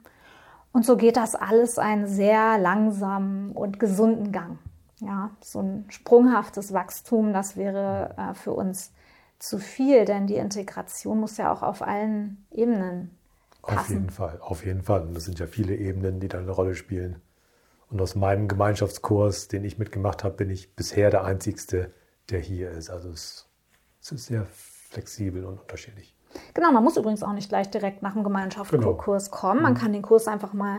Und 0.72 0.86
so 0.86 0.96
geht 0.96 1.18
das 1.18 1.34
alles 1.36 1.80
einen 1.80 2.06
sehr 2.06 2.60
langsamen 2.60 3.52
und 3.54 3.80
gesunden 3.80 4.32
Gang. 4.32 4.60
Ja, 5.02 5.32
so 5.42 5.62
ein 5.62 5.86
sprunghaftes 5.90 6.74
Wachstum, 6.74 7.34
das 7.34 7.58
wäre 7.58 8.16
äh, 8.18 8.34
für 8.36 8.54
uns 8.54 8.94
zu 9.40 9.58
viel, 9.58 10.06
denn 10.06 10.28
die 10.28 10.36
Integration 10.36 11.20
muss 11.20 11.38
ja 11.38 11.52
auch 11.52 11.64
auf 11.64 11.82
allen 11.82 12.46
Ebenen 12.52 13.18
passen. 13.64 13.80
Auf 13.80 13.90
jeden 13.90 14.10
Fall, 14.10 14.40
auf 14.42 14.66
jeden 14.66 14.84
Fall. 14.84 15.02
Und 15.02 15.16
das 15.16 15.26
sind 15.26 15.40
ja 15.40 15.48
viele 15.48 15.76
Ebenen, 15.76 16.20
die 16.20 16.28
da 16.28 16.38
eine 16.38 16.52
Rolle 16.52 16.76
spielen. 16.76 17.22
Und 17.90 18.00
aus 18.00 18.16
meinem 18.16 18.48
Gemeinschaftskurs, 18.48 19.48
den 19.48 19.64
ich 19.64 19.80
mitgemacht 19.80 20.24
habe, 20.24 20.36
bin 20.36 20.50
ich 20.50 20.76
bisher 20.76 21.10
der 21.10 21.26
Einzigste, 21.26 21.92
der 22.30 22.40
hier 22.40 22.72
ist. 22.72 22.90
Also 22.90 23.10
es, 23.10 23.50
es 24.02 24.12
ist 24.12 24.26
sehr 24.28 24.46
flexibel 24.46 25.46
und 25.46 25.60
unterschiedlich. 25.60 26.16
Genau, 26.54 26.72
man 26.72 26.84
muss 26.84 26.96
übrigens 26.96 27.24
auch 27.24 27.34
nicht 27.34 27.50
gleich 27.50 27.70
direkt 27.70 28.02
nach 28.04 28.14
dem 28.14 28.24
Gemeinschaftskurs 28.24 29.26
genau. 29.26 29.38
kommen. 29.38 29.62
Man 29.62 29.74
mhm. 29.74 29.78
kann 29.78 29.94
den 29.94 30.02
Kurs 30.02 30.28
einfach 30.28 30.54
mal 30.54 30.78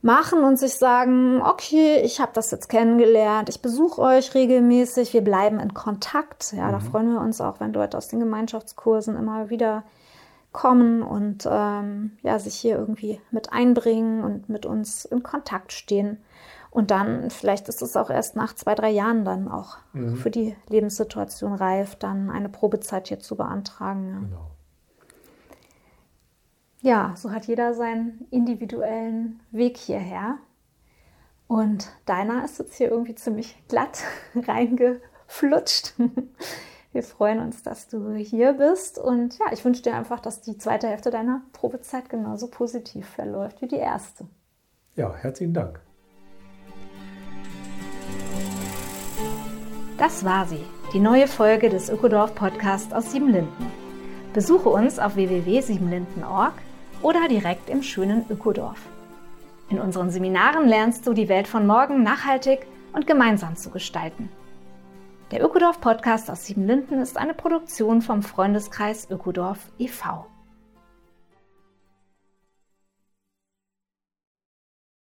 machen 0.00 0.44
und 0.44 0.58
sich 0.58 0.74
sagen, 0.74 1.42
okay, 1.42 2.00
ich 2.02 2.20
habe 2.20 2.32
das 2.34 2.50
jetzt 2.50 2.68
kennengelernt, 2.68 3.48
ich 3.48 3.60
besuche 3.60 4.00
euch 4.00 4.34
regelmäßig, 4.34 5.12
wir 5.12 5.22
bleiben 5.22 5.58
in 5.58 5.74
Kontakt. 5.74 6.52
Ja, 6.52 6.68
mhm. 6.68 6.72
da 6.72 6.80
freuen 6.80 7.12
wir 7.12 7.20
uns 7.20 7.40
auch, 7.40 7.60
wenn 7.60 7.72
Leute 7.72 7.96
aus 7.96 8.08
den 8.08 8.20
Gemeinschaftskursen 8.20 9.16
immer 9.16 9.50
wieder 9.50 9.82
kommen 10.52 11.02
und 11.02 11.46
ähm, 11.50 12.12
ja, 12.22 12.38
sich 12.38 12.54
hier 12.54 12.76
irgendwie 12.76 13.20
mit 13.30 13.52
einbringen 13.52 14.24
und 14.24 14.48
mit 14.48 14.66
uns 14.66 15.04
in 15.04 15.22
Kontakt 15.22 15.72
stehen. 15.72 16.18
Und 16.70 16.90
dann, 16.90 17.30
vielleicht 17.30 17.68
ist 17.68 17.82
es 17.82 17.96
auch 17.96 18.10
erst 18.10 18.36
nach 18.36 18.54
zwei, 18.54 18.74
drei 18.74 18.90
Jahren 18.90 19.24
dann 19.24 19.48
auch 19.48 19.78
mhm. 19.92 20.16
für 20.16 20.30
die 20.30 20.56
Lebenssituation 20.68 21.54
reif, 21.54 21.96
dann 21.96 22.30
eine 22.30 22.48
Probezeit 22.48 23.08
hier 23.08 23.20
zu 23.20 23.36
beantragen. 23.36 24.08
Ja. 24.08 24.18
Genau. 24.20 24.50
Ja, 26.80 27.14
so 27.16 27.32
hat 27.32 27.46
jeder 27.46 27.74
seinen 27.74 28.26
individuellen 28.30 29.40
Weg 29.50 29.76
hierher. 29.76 30.38
Und 31.48 31.88
deiner 32.06 32.44
ist 32.44 32.58
jetzt 32.58 32.74
hier 32.74 32.90
irgendwie 32.90 33.14
ziemlich 33.14 33.56
glatt 33.68 34.04
reingeflutscht. 34.34 35.94
Wir 36.92 37.02
freuen 37.02 37.40
uns, 37.40 37.62
dass 37.62 37.88
du 37.88 38.14
hier 38.14 38.54
bist. 38.54 38.98
Und 38.98 39.38
ja, 39.38 39.46
ich 39.52 39.64
wünsche 39.64 39.82
dir 39.82 39.94
einfach, 39.94 40.20
dass 40.20 40.40
die 40.40 40.56
zweite 40.56 40.88
Hälfte 40.88 41.10
deiner 41.10 41.42
Probezeit 41.52 42.08
genauso 42.08 42.48
positiv 42.48 43.06
verläuft 43.08 43.60
wie 43.60 43.68
die 43.68 43.76
erste. 43.76 44.26
Ja, 44.94 45.14
herzlichen 45.14 45.54
Dank. 45.54 45.80
Das 49.98 50.24
war 50.24 50.46
sie, 50.46 50.64
die 50.92 51.00
neue 51.00 51.26
Folge 51.26 51.68
des 51.68 51.90
Ökodorf 51.90 52.34
Podcast 52.34 52.94
aus 52.94 53.12
Siebenlinden. 53.12 53.66
Besuche 54.32 54.68
uns 54.68 54.98
auf 54.98 55.16
www.siebenlinden.org 55.16 56.54
oder 57.02 57.28
direkt 57.28 57.70
im 57.70 57.82
schönen 57.82 58.24
Ökodorf. 58.30 58.80
In 59.70 59.80
unseren 59.80 60.10
Seminaren 60.10 60.66
lernst 60.66 61.06
du 61.06 61.12
die 61.12 61.28
Welt 61.28 61.46
von 61.46 61.66
morgen 61.66 62.02
nachhaltig 62.02 62.66
und 62.92 63.06
gemeinsam 63.06 63.56
zu 63.56 63.70
gestalten. 63.70 64.28
Der 65.30 65.44
Ökodorf 65.44 65.80
Podcast 65.80 66.30
aus 66.30 66.46
Siebenlinden 66.46 67.00
ist 67.00 67.18
eine 67.18 67.34
Produktion 67.34 68.00
vom 68.00 68.22
Freundeskreis 68.22 69.10
Ökodorf 69.10 69.58
e.V. 69.78 70.26